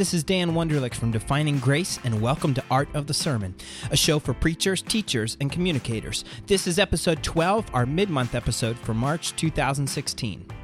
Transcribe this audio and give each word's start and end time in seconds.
this 0.00 0.14
is 0.14 0.24
Dan 0.24 0.52
Wunderlich 0.52 0.94
from 0.94 1.10
Defining 1.10 1.58
Grace, 1.58 1.98
and 2.04 2.22
welcome 2.22 2.54
to 2.54 2.64
Art 2.70 2.88
of 2.94 3.06
the 3.06 3.12
Sermon, 3.12 3.54
a 3.90 3.96
show 3.98 4.18
for 4.18 4.32
preachers, 4.32 4.80
teachers, 4.80 5.36
and 5.42 5.52
communicators. 5.52 6.24
This 6.46 6.66
is 6.66 6.78
episode 6.78 7.22
12, 7.22 7.66
our 7.74 7.84
mid 7.84 8.08
month 8.08 8.34
episode 8.34 8.78
for 8.78 8.94
March 8.94 9.36
2016. 9.36 10.59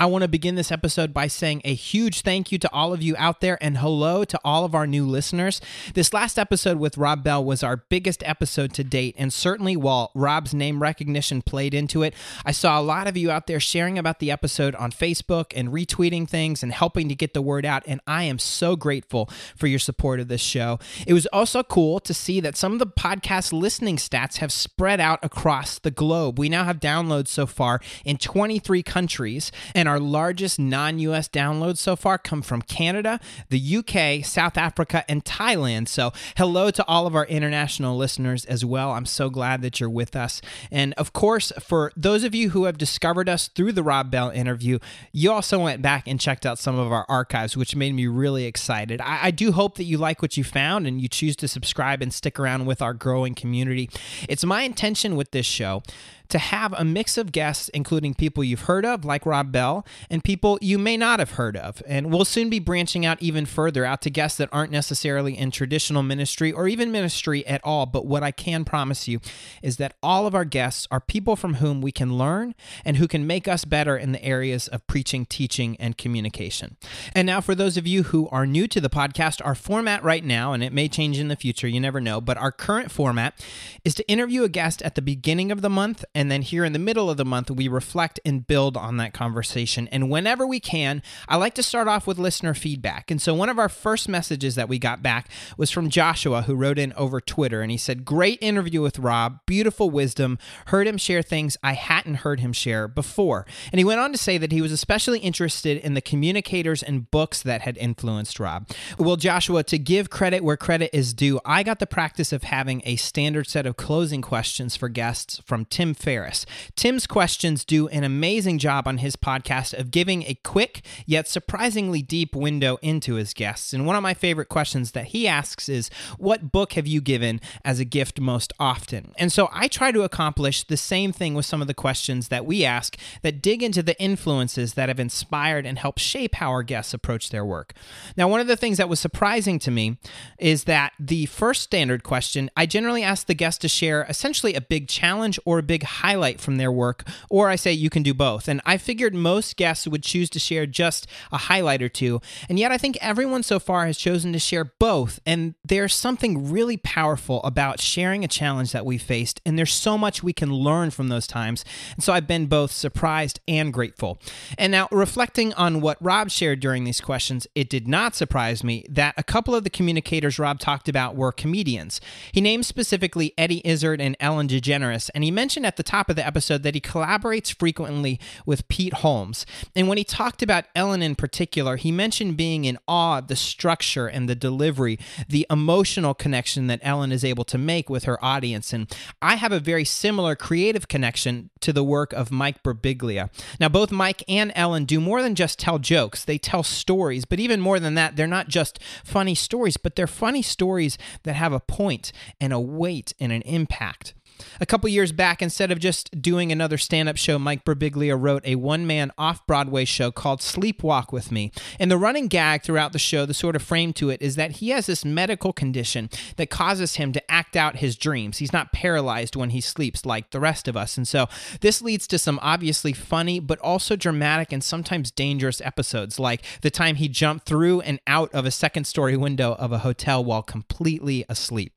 I 0.00 0.06
want 0.06 0.22
to 0.22 0.28
begin 0.28 0.54
this 0.54 0.70
episode 0.70 1.12
by 1.12 1.26
saying 1.26 1.60
a 1.64 1.74
huge 1.74 2.20
thank 2.20 2.52
you 2.52 2.58
to 2.60 2.72
all 2.72 2.92
of 2.92 3.02
you 3.02 3.16
out 3.18 3.40
there 3.40 3.58
and 3.60 3.78
hello 3.78 4.22
to 4.22 4.38
all 4.44 4.64
of 4.64 4.72
our 4.72 4.86
new 4.86 5.04
listeners. 5.04 5.60
This 5.94 6.12
last 6.12 6.38
episode 6.38 6.78
with 6.78 6.96
Rob 6.96 7.24
Bell 7.24 7.44
was 7.44 7.64
our 7.64 7.78
biggest 7.78 8.22
episode 8.24 8.72
to 8.74 8.84
date, 8.84 9.16
and 9.18 9.32
certainly 9.32 9.76
while 9.76 10.12
Rob's 10.14 10.54
name 10.54 10.80
recognition 10.80 11.42
played 11.42 11.74
into 11.74 12.04
it, 12.04 12.14
I 12.46 12.52
saw 12.52 12.78
a 12.78 12.80
lot 12.80 13.08
of 13.08 13.16
you 13.16 13.32
out 13.32 13.48
there 13.48 13.58
sharing 13.58 13.98
about 13.98 14.20
the 14.20 14.30
episode 14.30 14.76
on 14.76 14.92
Facebook 14.92 15.46
and 15.56 15.70
retweeting 15.70 16.28
things 16.28 16.62
and 16.62 16.72
helping 16.72 17.08
to 17.08 17.16
get 17.16 17.34
the 17.34 17.42
word 17.42 17.66
out, 17.66 17.82
and 17.84 18.00
I 18.06 18.22
am 18.22 18.38
so 18.38 18.76
grateful 18.76 19.28
for 19.56 19.66
your 19.66 19.80
support 19.80 20.20
of 20.20 20.28
this 20.28 20.40
show. 20.40 20.78
It 21.08 21.12
was 21.12 21.26
also 21.26 21.64
cool 21.64 21.98
to 21.98 22.14
see 22.14 22.38
that 22.38 22.56
some 22.56 22.72
of 22.72 22.78
the 22.78 22.86
podcast 22.86 23.52
listening 23.52 23.96
stats 23.96 24.36
have 24.36 24.52
spread 24.52 25.00
out 25.00 25.18
across 25.24 25.80
the 25.80 25.90
globe. 25.90 26.38
We 26.38 26.48
now 26.48 26.62
have 26.62 26.78
downloads 26.78 27.28
so 27.28 27.46
far 27.46 27.80
in 28.04 28.16
23 28.16 28.84
countries, 28.84 29.50
and 29.74 29.87
and 29.88 29.94
our 29.94 30.00
largest 30.00 30.58
non 30.58 30.98
US 30.98 31.28
downloads 31.28 31.78
so 31.78 31.96
far 31.96 32.18
come 32.18 32.42
from 32.42 32.60
Canada, 32.60 33.18
the 33.48 33.76
UK, 33.76 34.24
South 34.24 34.58
Africa, 34.58 35.02
and 35.08 35.24
Thailand. 35.24 35.88
So, 35.88 36.12
hello 36.36 36.70
to 36.70 36.86
all 36.86 37.06
of 37.06 37.16
our 37.16 37.24
international 37.24 37.96
listeners 37.96 38.44
as 38.44 38.64
well. 38.64 38.90
I'm 38.90 39.06
so 39.06 39.30
glad 39.30 39.62
that 39.62 39.80
you're 39.80 39.88
with 39.88 40.14
us. 40.14 40.42
And 40.70 40.92
of 40.94 41.14
course, 41.14 41.52
for 41.58 41.90
those 41.96 42.22
of 42.22 42.34
you 42.34 42.50
who 42.50 42.64
have 42.64 42.76
discovered 42.76 43.30
us 43.30 43.48
through 43.48 43.72
the 43.72 43.82
Rob 43.82 44.10
Bell 44.10 44.28
interview, 44.28 44.78
you 45.10 45.32
also 45.32 45.58
went 45.58 45.80
back 45.80 46.06
and 46.06 46.20
checked 46.20 46.44
out 46.44 46.58
some 46.58 46.78
of 46.78 46.92
our 46.92 47.06
archives, 47.08 47.56
which 47.56 47.74
made 47.74 47.94
me 47.94 48.06
really 48.06 48.44
excited. 48.44 49.00
I, 49.00 49.28
I 49.28 49.30
do 49.30 49.52
hope 49.52 49.76
that 49.76 49.84
you 49.84 49.96
like 49.96 50.20
what 50.20 50.36
you 50.36 50.44
found 50.44 50.86
and 50.86 51.00
you 51.00 51.08
choose 51.08 51.34
to 51.36 51.48
subscribe 51.48 52.02
and 52.02 52.12
stick 52.12 52.38
around 52.38 52.66
with 52.66 52.82
our 52.82 52.92
growing 52.92 53.34
community. 53.34 53.88
It's 54.28 54.44
my 54.44 54.62
intention 54.62 55.16
with 55.16 55.30
this 55.30 55.46
show 55.46 55.82
to 56.28 56.38
have 56.38 56.72
a 56.74 56.84
mix 56.84 57.16
of 57.16 57.32
guests, 57.32 57.68
including 57.70 58.14
people 58.14 58.44
you've 58.44 58.62
heard 58.62 58.84
of, 58.84 59.04
like 59.04 59.24
Rob 59.24 59.52
Bell, 59.52 59.86
and 60.10 60.22
people 60.22 60.58
you 60.60 60.78
may 60.78 60.96
not 60.96 61.18
have 61.18 61.32
heard 61.32 61.56
of. 61.56 61.82
And 61.86 62.12
we'll 62.12 62.24
soon 62.24 62.50
be 62.50 62.58
branching 62.58 63.06
out 63.06 63.20
even 63.22 63.46
further 63.46 63.84
out 63.84 64.02
to 64.02 64.10
guests 64.10 64.38
that 64.38 64.48
aren't 64.52 64.72
necessarily 64.72 65.36
in 65.36 65.50
traditional 65.50 66.02
ministry 66.02 66.52
or 66.52 66.68
even 66.68 66.92
ministry 66.92 67.46
at 67.46 67.60
all. 67.64 67.86
But 67.86 68.06
what 68.06 68.22
I 68.22 68.30
can 68.30 68.64
promise 68.64 69.08
you 69.08 69.20
is 69.62 69.76
that 69.78 69.94
all 70.02 70.26
of 70.26 70.34
our 70.34 70.44
guests 70.44 70.86
are 70.90 71.00
people 71.00 71.36
from 71.36 71.54
whom 71.54 71.80
we 71.80 71.92
can 71.92 72.16
learn 72.16 72.54
and 72.84 72.96
who 72.96 73.08
can 73.08 73.26
make 73.26 73.48
us 73.48 73.64
better 73.64 73.96
in 73.96 74.12
the 74.12 74.22
areas 74.24 74.68
of 74.68 74.86
preaching, 74.86 75.26
teaching, 75.26 75.76
and 75.80 75.96
communication. 75.96 76.76
And 77.14 77.26
now, 77.26 77.40
for 77.40 77.54
those 77.54 77.76
of 77.76 77.86
you 77.86 78.04
who 78.04 78.28
are 78.28 78.46
new 78.46 78.68
to 78.68 78.80
the 78.80 78.90
podcast, 78.90 79.44
our 79.44 79.54
format 79.54 80.02
right 80.02 80.24
now, 80.24 80.52
and 80.52 80.62
it 80.62 80.72
may 80.72 80.88
change 80.88 81.18
in 81.18 81.28
the 81.28 81.36
future, 81.36 81.68
you 81.68 81.80
never 81.80 82.00
know, 82.00 82.20
but 82.20 82.36
our 82.36 82.52
current 82.52 82.90
format 82.90 83.44
is 83.84 83.94
to 83.94 84.08
interview 84.08 84.42
a 84.42 84.48
guest 84.48 84.82
at 84.82 84.94
the 84.94 85.02
beginning 85.02 85.50
of 85.50 85.62
the 85.62 85.70
month 85.70 86.04
and 86.18 86.32
then 86.32 86.42
here 86.42 86.64
in 86.64 86.72
the 86.72 86.80
middle 86.80 87.08
of 87.08 87.16
the 87.16 87.24
month, 87.24 87.48
we 87.48 87.68
reflect 87.68 88.18
and 88.24 88.44
build 88.44 88.76
on 88.76 88.96
that 88.96 89.14
conversation. 89.14 89.86
And 89.92 90.10
whenever 90.10 90.48
we 90.48 90.58
can, 90.58 91.00
I 91.28 91.36
like 91.36 91.54
to 91.54 91.62
start 91.62 91.86
off 91.86 92.08
with 92.08 92.18
listener 92.18 92.54
feedback. 92.54 93.12
And 93.12 93.22
so 93.22 93.34
one 93.34 93.48
of 93.48 93.56
our 93.56 93.68
first 93.68 94.08
messages 94.08 94.56
that 94.56 94.68
we 94.68 94.80
got 94.80 95.00
back 95.00 95.28
was 95.56 95.70
from 95.70 95.88
Joshua, 95.88 96.42
who 96.42 96.56
wrote 96.56 96.76
in 96.76 96.92
over 96.94 97.20
Twitter. 97.20 97.62
And 97.62 97.70
he 97.70 97.76
said, 97.76 98.04
Great 98.04 98.42
interview 98.42 98.82
with 98.82 98.98
Rob, 98.98 99.38
beautiful 99.46 99.90
wisdom. 99.90 100.38
Heard 100.66 100.88
him 100.88 100.98
share 100.98 101.22
things 101.22 101.56
I 101.62 101.74
hadn't 101.74 102.16
heard 102.16 102.40
him 102.40 102.52
share 102.52 102.88
before. 102.88 103.46
And 103.70 103.78
he 103.78 103.84
went 103.84 104.00
on 104.00 104.10
to 104.10 104.18
say 104.18 104.38
that 104.38 104.50
he 104.50 104.60
was 104.60 104.72
especially 104.72 105.20
interested 105.20 105.78
in 105.78 105.94
the 105.94 106.00
communicators 106.00 106.82
and 106.82 107.08
books 107.12 107.42
that 107.44 107.60
had 107.60 107.76
influenced 107.76 108.40
Rob. 108.40 108.68
Well, 108.98 109.14
Joshua, 109.14 109.62
to 109.62 109.78
give 109.78 110.10
credit 110.10 110.42
where 110.42 110.56
credit 110.56 110.90
is 110.92 111.14
due, 111.14 111.38
I 111.44 111.62
got 111.62 111.78
the 111.78 111.86
practice 111.86 112.32
of 112.32 112.42
having 112.42 112.82
a 112.84 112.96
standard 112.96 113.46
set 113.46 113.66
of 113.66 113.76
closing 113.76 114.20
questions 114.20 114.74
for 114.74 114.88
guests 114.88 115.40
from 115.46 115.64
Tim 115.64 115.94
Ferriss. 116.08 116.46
Tim's 116.74 117.06
questions 117.06 117.66
do 117.66 117.86
an 117.88 118.02
amazing 118.02 118.56
job 118.56 118.88
on 118.88 118.96
his 118.96 119.14
podcast 119.14 119.78
of 119.78 119.90
giving 119.90 120.22
a 120.22 120.38
quick 120.42 120.80
yet 121.04 121.28
surprisingly 121.28 122.00
deep 122.00 122.34
window 122.34 122.78
into 122.80 123.16
his 123.16 123.34
guests. 123.34 123.74
And 123.74 123.84
one 123.84 123.94
of 123.94 124.02
my 124.02 124.14
favorite 124.14 124.48
questions 124.48 124.92
that 124.92 125.08
he 125.08 125.28
asks 125.28 125.68
is, 125.68 125.90
What 126.16 126.50
book 126.50 126.72
have 126.72 126.86
you 126.86 127.02
given 127.02 127.42
as 127.62 127.78
a 127.78 127.84
gift 127.84 128.20
most 128.20 128.54
often? 128.58 129.12
And 129.18 129.30
so 129.30 129.50
I 129.52 129.68
try 129.68 129.92
to 129.92 130.00
accomplish 130.00 130.64
the 130.64 130.78
same 130.78 131.12
thing 131.12 131.34
with 131.34 131.44
some 131.44 131.60
of 131.60 131.68
the 131.68 131.74
questions 131.74 132.28
that 132.28 132.46
we 132.46 132.64
ask 132.64 132.96
that 133.20 133.42
dig 133.42 133.62
into 133.62 133.82
the 133.82 134.00
influences 134.00 134.72
that 134.74 134.88
have 134.88 134.98
inspired 134.98 135.66
and 135.66 135.78
helped 135.78 136.00
shape 136.00 136.36
how 136.36 136.48
our 136.48 136.62
guests 136.62 136.94
approach 136.94 137.28
their 137.28 137.44
work. 137.44 137.74
Now, 138.16 138.28
one 138.28 138.40
of 138.40 138.46
the 138.46 138.56
things 138.56 138.78
that 138.78 138.88
was 138.88 138.98
surprising 138.98 139.58
to 139.58 139.70
me 139.70 139.98
is 140.38 140.64
that 140.64 140.94
the 140.98 141.26
first 141.26 141.60
standard 141.60 142.02
question, 142.02 142.48
I 142.56 142.64
generally 142.64 143.02
ask 143.02 143.26
the 143.26 143.34
guest 143.34 143.60
to 143.60 143.68
share 143.68 144.06
essentially 144.08 144.54
a 144.54 144.62
big 144.62 144.88
challenge 144.88 145.38
or 145.44 145.58
a 145.58 145.62
big 145.62 145.82
highlight 146.02 146.40
from 146.40 146.56
their 146.56 146.72
work, 146.72 147.08
or 147.28 147.48
I 147.48 147.56
say 147.56 147.72
you 147.72 147.90
can 147.90 148.02
do 148.02 148.14
both. 148.14 148.48
And 148.48 148.60
I 148.64 148.76
figured 148.78 149.14
most 149.14 149.56
guests 149.56 149.86
would 149.86 150.02
choose 150.02 150.30
to 150.30 150.38
share 150.38 150.66
just 150.66 151.06
a 151.32 151.38
highlight 151.38 151.82
or 151.82 151.88
two, 151.88 152.20
and 152.48 152.58
yet 152.58 152.72
I 152.72 152.78
think 152.78 152.96
everyone 153.00 153.42
so 153.42 153.58
far 153.58 153.86
has 153.86 153.98
chosen 153.98 154.32
to 154.32 154.38
share 154.38 154.72
both. 154.78 155.20
And 155.26 155.54
there's 155.64 155.94
something 155.94 156.50
really 156.50 156.76
powerful 156.76 157.42
about 157.42 157.80
sharing 157.80 158.24
a 158.24 158.28
challenge 158.28 158.72
that 158.72 158.86
we 158.86 158.98
faced, 158.98 159.40
and 159.44 159.58
there's 159.58 159.72
so 159.72 159.98
much 159.98 160.22
we 160.22 160.32
can 160.32 160.52
learn 160.52 160.90
from 160.90 161.08
those 161.08 161.26
times. 161.26 161.64
And 161.94 162.04
so 162.04 162.12
I've 162.12 162.26
been 162.26 162.46
both 162.46 162.70
surprised 162.70 163.40
and 163.46 163.72
grateful. 163.72 164.18
And 164.56 164.70
now, 164.72 164.88
reflecting 164.90 165.52
on 165.54 165.80
what 165.80 165.98
Rob 166.00 166.30
shared 166.30 166.60
during 166.60 166.84
these 166.84 167.00
questions, 167.00 167.46
it 167.54 167.68
did 167.68 167.88
not 167.88 168.14
surprise 168.14 168.62
me 168.62 168.84
that 168.88 169.14
a 169.16 169.22
couple 169.22 169.54
of 169.54 169.64
the 169.64 169.70
communicators 169.70 170.38
Rob 170.38 170.58
talked 170.58 170.88
about 170.88 171.16
were 171.16 171.32
comedians. 171.32 172.00
He 172.32 172.40
named 172.40 172.66
specifically 172.66 173.34
Eddie 173.36 173.62
Izzard 173.64 174.00
and 174.00 174.16
Ellen 174.20 174.48
DeGeneres, 174.48 175.10
and 175.14 175.24
he 175.24 175.30
mentioned 175.30 175.66
at 175.66 175.76
the 175.76 175.82
top 175.88 176.10
of 176.10 176.16
the 176.16 176.26
episode 176.26 176.62
that 176.62 176.74
he 176.74 176.80
collaborates 176.80 177.52
frequently 177.52 178.20
with 178.44 178.68
Pete 178.68 178.92
Holmes. 178.94 179.46
And 179.74 179.88
when 179.88 179.96
he 179.98 180.04
talked 180.04 180.42
about 180.42 180.66
Ellen 180.74 181.02
in 181.02 181.14
particular, 181.14 181.76
he 181.76 181.90
mentioned 181.90 182.36
being 182.36 182.66
in 182.66 182.78
awe 182.86 183.18
of 183.18 183.28
the 183.28 183.36
structure 183.36 184.06
and 184.06 184.28
the 184.28 184.34
delivery, 184.34 184.98
the 185.28 185.46
emotional 185.50 186.12
connection 186.12 186.66
that 186.66 186.80
Ellen 186.82 187.10
is 187.10 187.24
able 187.24 187.44
to 187.44 187.56
make 187.56 187.88
with 187.88 188.04
her 188.04 188.22
audience. 188.22 188.72
And 188.72 188.94
I 189.22 189.36
have 189.36 189.52
a 189.52 189.60
very 189.60 189.84
similar 189.84 190.36
creative 190.36 190.88
connection 190.88 191.50
to 191.60 191.72
the 191.72 191.84
work 191.84 192.12
of 192.12 192.30
Mike 192.30 192.62
Birbiglia. 192.62 193.30
Now, 193.58 193.70
both 193.70 193.90
Mike 193.90 194.22
and 194.28 194.52
Ellen 194.54 194.84
do 194.84 195.00
more 195.00 195.22
than 195.22 195.34
just 195.34 195.58
tell 195.58 195.78
jokes, 195.78 196.24
they 196.24 196.38
tell 196.38 196.62
stories. 196.62 197.24
But 197.24 197.40
even 197.40 197.60
more 197.60 197.80
than 197.80 197.94
that, 197.94 198.16
they're 198.16 198.26
not 198.26 198.48
just 198.48 198.78
funny 199.04 199.34
stories, 199.34 199.78
but 199.78 199.96
they're 199.96 200.06
funny 200.06 200.42
stories 200.42 200.98
that 201.22 201.34
have 201.34 201.54
a 201.54 201.60
point 201.60 202.12
and 202.40 202.52
a 202.52 202.60
weight 202.60 203.14
and 203.18 203.32
an 203.32 203.42
impact. 203.42 204.14
A 204.60 204.66
couple 204.66 204.88
years 204.88 205.12
back, 205.12 205.42
instead 205.42 205.70
of 205.70 205.78
just 205.78 206.20
doing 206.20 206.52
another 206.52 206.78
stand 206.78 207.08
up 207.08 207.16
show, 207.16 207.38
Mike 207.38 207.64
Birbiglia 207.64 208.20
wrote 208.20 208.42
a 208.44 208.56
one 208.56 208.86
man 208.86 209.12
off 209.18 209.46
Broadway 209.46 209.84
show 209.84 210.10
called 210.10 210.40
Sleepwalk 210.40 211.12
with 211.12 211.32
Me. 211.32 211.52
And 211.78 211.90
the 211.90 211.98
running 211.98 212.28
gag 212.28 212.62
throughout 212.62 212.92
the 212.92 212.98
show, 212.98 213.26
the 213.26 213.34
sort 213.34 213.56
of 213.56 213.62
frame 213.62 213.92
to 213.94 214.10
it, 214.10 214.22
is 214.22 214.36
that 214.36 214.52
he 214.52 214.70
has 214.70 214.86
this 214.86 215.04
medical 215.04 215.52
condition 215.52 216.10
that 216.36 216.50
causes 216.50 216.96
him 216.96 217.12
to 217.12 217.30
act 217.30 217.56
out 217.56 217.76
his 217.76 217.96
dreams. 217.96 218.38
He's 218.38 218.52
not 218.52 218.72
paralyzed 218.72 219.36
when 219.36 219.50
he 219.50 219.60
sleeps 219.60 220.04
like 220.06 220.30
the 220.30 220.40
rest 220.40 220.68
of 220.68 220.76
us. 220.76 220.96
And 220.96 221.06
so 221.06 221.26
this 221.60 221.82
leads 221.82 222.06
to 222.08 222.18
some 222.18 222.38
obviously 222.42 222.92
funny, 222.92 223.40
but 223.40 223.58
also 223.60 223.96
dramatic 223.96 224.52
and 224.52 224.62
sometimes 224.62 225.10
dangerous 225.10 225.60
episodes, 225.60 226.18
like 226.18 226.42
the 226.62 226.70
time 226.70 226.96
he 226.96 227.08
jumped 227.08 227.46
through 227.46 227.80
and 227.82 228.00
out 228.06 228.32
of 228.34 228.46
a 228.46 228.50
second 228.50 228.84
story 228.86 229.16
window 229.16 229.54
of 229.54 229.72
a 229.72 229.78
hotel 229.78 230.24
while 230.24 230.42
completely 230.42 231.24
asleep. 231.28 231.72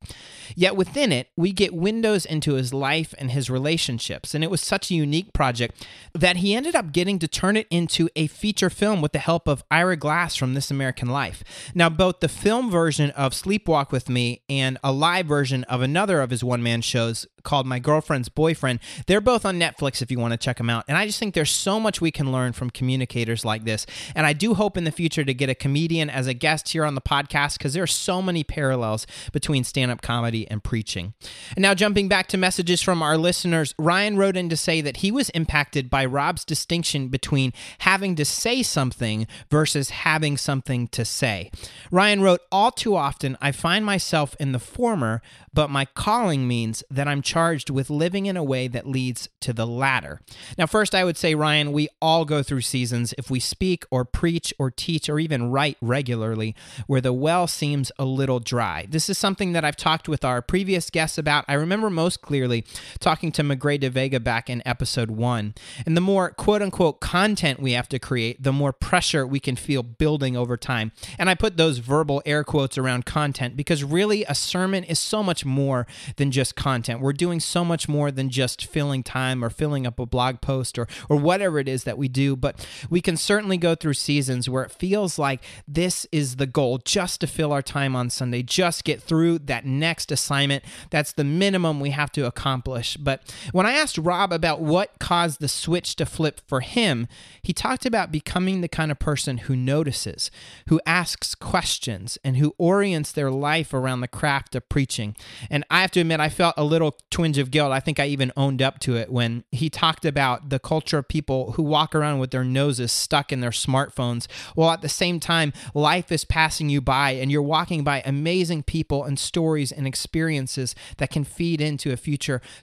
Yet 0.56 0.76
within 0.76 1.12
it, 1.12 1.30
we 1.36 1.52
get 1.52 1.74
windows 1.74 2.26
into 2.26 2.51
his 2.56 2.74
life 2.74 3.14
and 3.18 3.32
his 3.32 3.50
relationships. 3.50 4.34
And 4.34 4.44
it 4.44 4.52
was 4.52 4.62
such 4.62 4.92
a 4.92 4.96
unique 4.96 5.34
project 5.34 5.86
that 6.14 6.38
he 6.38 6.56
ended 6.56 6.76
up 6.76 6.92
getting 6.92 7.20
to 7.20 7.28
turn 7.28 7.58
it 7.58 7.68
into 7.70 8.10
a 8.16 8.28
feature 8.28 8.70
film 8.70 9.02
with 9.02 9.12
the 9.12 9.20
help 9.20 9.48
of 9.48 9.64
Ira 9.70 9.98
Glass 9.98 10.36
from 10.36 10.54
This 10.54 10.72
American 10.72 11.10
Life. 11.10 11.44
Now, 11.74 11.90
both 11.90 12.20
the 12.20 12.30
film 12.30 12.70
version 12.70 13.12
of 13.12 13.34
Sleepwalk 13.34 13.92
with 13.92 14.10
Me 14.10 14.42
and 14.50 14.78
a 14.84 14.92
live 14.92 15.26
version 15.26 15.64
of 15.66 15.82
another 15.82 16.22
of 16.22 16.30
his 16.30 16.44
one 16.44 16.64
man 16.64 16.82
shows 16.82 17.28
called 17.44 17.66
My 17.66 17.80
Girlfriend's 17.80 18.30
Boyfriend, 18.30 18.80
they're 19.08 19.22
both 19.22 19.46
on 19.46 19.60
Netflix 19.60 20.02
if 20.02 20.12
you 20.12 20.20
want 20.20 20.34
to 20.34 20.38
check 20.38 20.58
them 20.58 20.70
out. 20.70 20.86
And 20.88 20.98
I 20.98 21.06
just 21.06 21.20
think 21.20 21.34
there's 21.34 21.52
so 21.52 21.80
much 21.80 22.02
we 22.02 22.12
can 22.12 22.32
learn 22.32 22.54
from 22.54 22.70
communicators 22.70 23.44
like 23.44 23.64
this. 23.64 23.86
And 24.16 24.26
I 24.26 24.34
do 24.34 24.54
hope 24.54 24.78
in 24.78 24.84
the 24.84 24.92
future 24.92 25.24
to 25.24 25.34
get 25.34 25.50
a 25.50 25.56
comedian 25.56 26.10
as 26.10 26.28
a 26.28 26.34
guest 26.34 26.70
here 26.70 26.86
on 26.86 26.96
the 26.96 27.02
podcast 27.02 27.58
because 27.58 27.74
there 27.74 27.84
are 27.84 27.88
so 27.88 28.22
many 28.22 28.44
parallels 28.44 29.08
between 29.32 29.64
stand 29.64 29.92
up 29.92 30.02
comedy 30.02 30.50
and 30.50 30.64
preaching. 30.64 31.14
And 31.56 31.64
now, 31.64 31.74
jumping 31.74 32.08
back 32.08 32.28
to 32.28 32.38
messages 32.42 32.82
from 32.82 33.02
our 33.02 33.18
listeners. 33.18 33.74
Ryan 33.80 34.18
wrote 34.18 34.36
in 34.36 34.50
to 34.50 34.58
say 34.58 34.82
that 34.82 34.98
he 34.98 35.12
was 35.12 35.30
impacted 35.30 35.90
by 35.90 36.04
Rob's 36.04 36.44
distinction 36.44 37.08
between 37.08 37.54
having 37.80 38.16
to 38.18 38.26
say 38.26 38.62
something 38.62 39.28
versus 39.50 39.92
having 39.92 40.36
something 40.36 40.90
to 40.90 41.06
say. 41.06 41.50
Ryan 41.90 42.22
wrote, 42.22 42.42
All 42.52 42.72
too 42.72 42.98
often, 42.98 43.38
I 43.42 43.54
find 43.54 43.86
myself 43.86 44.36
in 44.40 44.52
the 44.52 44.60
former, 44.60 45.22
but 45.54 45.70
my 45.70 45.86
calling 45.86 46.48
means 46.48 46.84
that 46.90 47.08
I'm 47.08 47.22
charged 47.22 47.70
with 47.70 47.90
living 47.90 48.26
in 48.26 48.36
a 48.36 48.44
way 48.44 48.68
that 48.68 48.88
leads 48.88 49.30
to 49.42 49.54
the 49.54 49.68
latter. 49.68 50.20
Now, 50.58 50.66
first, 50.66 50.94
I 50.96 51.04
would 51.04 51.18
say, 51.18 51.36
Ryan, 51.36 51.72
we 51.72 51.88
all 52.02 52.26
go 52.26 52.44
through 52.44 52.62
seasons 52.62 53.14
if 53.18 53.30
we 53.30 53.40
speak 53.40 53.86
or 53.92 54.04
preach 54.04 54.54
or 54.58 54.72
teach 54.72 55.08
or 55.08 55.20
even 55.20 55.52
write 55.52 55.78
regularly 55.82 56.56
where 56.88 57.02
the 57.02 57.14
well 57.14 57.48
seems 57.48 57.92
a 58.00 58.06
little 58.06 58.40
dry. 58.40 58.88
This 58.90 59.10
is 59.10 59.18
something 59.18 59.52
that 59.54 59.64
I've 59.64 59.76
talked 59.76 60.10
with 60.10 60.26
our 60.26 60.42
previous 60.42 60.90
guests 60.90 61.18
about. 61.18 61.46
I 61.48 61.54
remember 61.54 61.90
most 61.90 62.22
clearly 62.32 62.64
talking 63.02 63.30
to 63.30 63.44
Magrey 63.44 63.78
de 63.78 63.90
Vega 63.90 64.18
back 64.18 64.50
in 64.50 64.66
episode 64.66 65.12
one. 65.12 65.54
And 65.86 65.98
the 65.98 66.02
more 66.02 66.30
quote 66.30 66.62
unquote 66.62 67.02
content 67.02 67.60
we 67.60 67.74
have 67.74 67.90
to 67.90 68.00
create, 68.00 68.42
the 68.42 68.54
more 68.54 68.72
pressure 68.72 69.28
we 69.28 69.42
can 69.42 69.58
feel 69.58 69.84
building 69.84 70.38
over 70.38 70.56
time. 70.56 70.94
And 71.20 71.30
I 71.30 71.36
put 71.36 71.58
those 71.58 71.80
verbal 71.80 72.22
air 72.26 72.46
quotes 72.46 72.78
around 72.78 73.06
content 73.06 73.58
because 73.58 73.84
really 73.84 74.24
a 74.24 74.34
sermon 74.34 74.86
is 74.86 74.98
so 74.98 75.22
much 75.22 75.44
more 75.44 75.86
than 76.16 76.32
just 76.32 76.56
content. 76.56 77.02
We're 77.02 77.12
doing 77.12 77.42
so 77.42 77.66
much 77.66 77.90
more 77.90 78.12
than 78.12 78.30
just 78.30 78.66
filling 78.66 79.04
time 79.04 79.44
or 79.44 79.50
filling 79.50 79.86
up 79.86 80.00
a 80.00 80.06
blog 80.06 80.40
post 80.40 80.80
or 80.80 80.88
or 81.10 81.18
whatever 81.18 81.60
it 81.60 81.68
is 81.68 81.84
that 81.84 81.98
we 81.98 82.08
do, 82.08 82.38
but 82.38 82.66
we 82.90 83.02
can 83.02 83.18
certainly 83.18 83.58
go 83.58 83.76
through 83.76 83.96
seasons 83.96 84.48
where 84.48 84.64
it 84.64 84.72
feels 84.72 85.20
like 85.20 85.44
this 85.68 86.08
is 86.14 86.38
the 86.38 86.48
goal 86.48 86.78
just 86.78 87.20
to 87.20 87.28
fill 87.28 87.52
our 87.52 87.62
time 87.62 87.94
on 87.94 88.10
Sunday, 88.10 88.42
just 88.42 88.86
get 88.86 89.02
through 89.02 89.40
that 89.40 89.66
next 89.66 90.14
assignment. 90.14 90.64
That's 90.92 91.12
the 91.12 91.26
minimum 91.26 91.82
we 91.82 91.90
have 91.90 92.12
to 92.14 92.21
accomplish. 92.26 92.98
But 92.98 93.34
when 93.52 93.66
I 93.66 93.74
asked 93.74 93.98
Rob 93.98 94.32
about 94.32 94.62
what 94.62 95.00
caused 95.00 95.40
the 95.40 95.48
switch 95.48 95.96
to 95.98 96.06
flip 96.06 96.42
for 96.48 96.62
him, 96.62 97.08
he 97.42 97.54
talked 97.54 97.86
about 97.86 98.12
becoming 98.12 98.62
the 98.62 98.68
kind 98.68 98.92
of 98.92 99.00
person 99.00 99.40
who 99.40 99.56
notices, 99.56 100.32
who 100.68 100.82
asks 100.86 101.36
questions, 101.36 102.18
and 102.24 102.38
who 102.38 102.54
orients 102.58 103.12
their 103.12 103.32
life 103.32 103.74
around 103.74 104.02
the 104.02 104.08
craft 104.08 104.56
of 104.56 104.68
preaching. 104.70 105.16
And 105.50 105.64
I 105.70 105.82
have 105.82 105.92
to 105.92 106.02
admit, 106.02 106.20
I 106.20 106.30
felt 106.30 106.56
a 106.58 106.64
little 106.64 106.98
twinge 107.10 107.38
of 107.38 107.52
guilt. 107.52 107.72
I 107.72 107.80
think 107.80 108.00
I 108.00 108.06
even 108.08 108.32
owned 108.38 108.62
up 108.62 108.80
to 108.82 108.96
it 108.96 109.12
when 109.12 109.44
he 109.52 109.70
talked 109.70 110.06
about 110.06 110.50
the 110.50 110.60
culture 110.60 111.00
of 111.00 111.08
people 111.08 111.54
who 111.54 111.64
walk 111.64 111.96
around 111.96 112.20
with 112.20 112.32
their 112.32 112.44
noses 112.44 112.92
stuck 112.92 113.32
in 113.32 113.40
their 113.40 113.52
smartphones, 113.52 114.30
while 114.56 114.72
at 114.72 114.82
the 114.82 114.90
same 114.90 115.20
time, 115.20 115.54
life 115.74 116.12
is 116.12 116.26
passing 116.26 116.70
you 116.70 116.82
by 116.82 117.12
and 117.12 117.32
you're 117.32 117.42
walking 117.42 117.84
by 117.84 118.02
amazing 118.06 118.64
people 118.64 119.04
and 119.04 119.18
stories 119.18 119.72
and 119.72 119.88
experiences 119.88 120.76
that 120.98 121.10
can 121.10 121.24
feed 121.24 121.62
into 121.62 121.92
a 121.92 121.98
future 121.98 122.11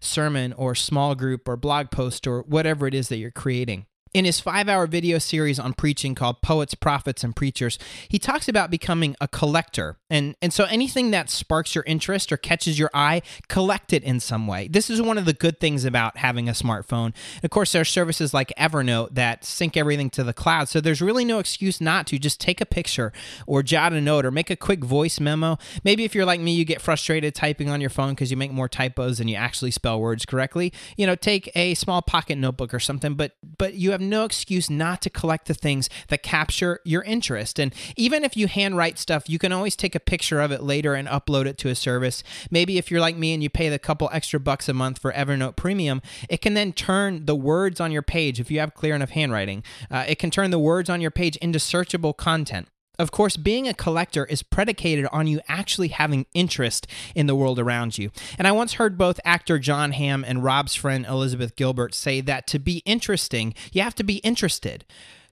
sermon 0.01 0.53
or 0.53 0.75
small 0.75 1.15
group 1.15 1.49
or 1.49 1.57
blog 1.57 1.91
post 1.91 2.27
or 2.27 2.43
whatever 2.43 2.87
it 2.87 2.95
is 2.95 3.09
that 3.09 3.17
you're 3.17 3.31
creating. 3.31 3.87
In 4.19 4.25
his 4.25 4.41
five 4.41 4.69
hour 4.69 4.89
video 4.89 5.19
series 5.19 5.61
on 5.61 5.75
preaching 5.75 6.17
called 6.17 6.43
Poets, 6.43 6.75
Prophets, 6.75 7.23
and 7.23 7.37
Preachers, 7.37 7.79
he 8.09 8.19
talks 8.19 8.49
about 8.49 8.69
becoming 8.69 9.15
a 9.21 9.29
collector. 9.29 9.97
And, 10.11 10.35
and 10.43 10.53
so 10.53 10.65
anything 10.65 11.13
that 11.13 11.31
sparks 11.31 11.77
your 11.77 11.85
interest 11.85 12.33
or 12.33 12.37
catches 12.37 12.81
your 12.81 12.91
eye, 12.93 13.23
collect 13.47 13.93
it 13.93 14.03
in 14.03 14.19
some 14.19 14.49
way. 14.49 14.67
This 14.67 14.91
is 14.91 15.01
one 15.01 15.19
of 15.19 15.25
the 15.25 15.35
good 15.35 15.61
things 15.61 15.85
about 15.85 16.17
having 16.17 16.49
a 16.49 16.53
smartphone. 16.53 17.15
Of 17.45 17.51
course, 17.51 17.71
there 17.71 17.83
are 17.83 17.85
services 17.85 18.35
like 18.35 18.53
Evernote 18.59 19.15
that 19.15 19.45
sync 19.45 19.77
everything 19.77 20.11
to 20.11 20.25
the 20.25 20.33
cloud. 20.33 20.69
So 20.69 20.81
there's 20.81 21.01
really 21.01 21.25
no 21.25 21.39
excuse 21.39 21.81
not 21.81 22.09
to 22.09 22.19
just 22.19 22.41
take 22.41 22.61
a 22.61 22.67
picture 22.67 23.13
or 23.47 23.63
jot 23.63 23.93
a 23.93 24.01
note 24.01 24.27
or 24.27 24.33
make 24.33 24.51
a 24.51 24.57
quick 24.57 24.83
voice 24.83 25.21
memo. 25.21 25.59
Maybe 25.85 26.03
if 26.03 26.17
you're 26.17 26.27
like 26.27 26.41
me, 26.41 26.55
you 26.55 26.65
get 26.65 26.83
frustrated 26.83 27.37
typing 27.37 27.71
on 27.71 27.81
your 27.81 27.91
phone 27.91 28.15
because 28.15 28.33
you 28.33 28.37
make 28.37 28.51
more 28.51 28.69
typos 28.69 29.19
than 29.19 29.29
you 29.29 29.37
actually 29.37 29.71
spell 29.71 30.01
words 30.01 30.27
correctly. 30.27 30.73
You 30.97 31.07
know, 31.07 31.15
take 31.15 31.53
a 31.55 31.75
small 31.75 32.03
pocket 32.03 32.35
notebook 32.35 32.75
or 32.75 32.81
something, 32.81 33.15
but 33.15 33.37
but 33.59 33.75
you 33.75 33.93
have 33.93 34.08
no 34.09 34.25
excuse 34.25 34.69
not 34.71 35.03
to 35.03 35.11
collect 35.11 35.47
the 35.47 35.55
things 35.55 35.89
that 36.09 36.23
capture 36.23 36.81
your 36.85 37.03
interest. 37.03 37.59
And 37.59 37.75
even 37.97 38.25
if 38.25 38.37
you 38.37 38.47
handwrite 38.47 38.99
stuff, 38.99 39.29
you 39.29 39.39
can 39.39 39.53
always 39.53 39.77
take 39.77 39.95
a 39.95 40.01
picture 40.01 40.41
of 40.41 40.53
it 40.53 40.63
later 40.63 40.95
and 40.95 41.09
upload 41.09 41.47
it 41.47 41.59
to 41.59 41.69
a 41.69 41.75
service. 41.75 42.23
Maybe 42.51 42.79
if 42.79 42.91
you're 42.91 43.01
like 43.01 43.17
me 43.17 43.35
and 43.35 43.43
you 43.43 43.51
pay 43.51 43.69
the 43.69 43.79
couple 43.79 44.09
extra 44.13 44.41
bucks 44.41 44.69
a 44.69 44.75
month 44.75 44.99
for 44.99 45.13
Evernote 45.13 45.57
Premium, 45.57 46.03
it 46.29 46.41
can 46.41 46.55
then 46.55 46.73
turn 46.73 47.27
the 47.27 47.37
words 47.37 47.81
on 47.81 47.93
your 47.93 48.03
page, 48.03 48.41
if 48.41 48.51
you 48.51 48.61
have 48.61 48.75
clear 48.75 48.95
enough 48.95 49.11
handwriting, 49.11 49.63
uh, 49.91 50.05
it 50.09 50.19
can 50.19 50.31
turn 50.31 50.51
the 50.51 50.59
words 50.59 50.89
on 50.91 51.01
your 51.01 51.11
page 51.11 51.37
into 51.37 51.59
searchable 51.59 52.17
content. 52.17 52.69
Of 52.99 53.13
course, 53.13 53.37
being 53.37 53.69
a 53.69 53.75
collector 53.75 54.25
is 54.25 54.43
predicated 54.43 55.07
on 55.13 55.29
you 55.29 55.41
actually 55.47 55.89
having 55.89 56.27
interest 56.35 56.89
in 57.15 57.27
the 57.27 57.37
world 57.37 57.61
around 57.61 57.97
you. 57.97 58.11
And 58.39 58.49
I 58.49 58.53
once 58.53 58.75
heard 58.75 58.99
both 58.99 59.21
actor 59.25 59.61
Jon 59.61 59.93
Hamm 59.93 60.25
and 60.25 60.43
Rob's 60.43 60.75
friend 60.75 61.07
Elizabeth 61.07 61.55
Gilbert 61.55 61.95
say 61.95 62.21
that 62.23 62.49
to 62.49 62.59
be 62.59 62.83
interesting, 62.85 63.55
you 63.73 63.83
have 63.83 63.95
to 63.97 64.05
be 64.05 64.17
interested. 64.17 64.85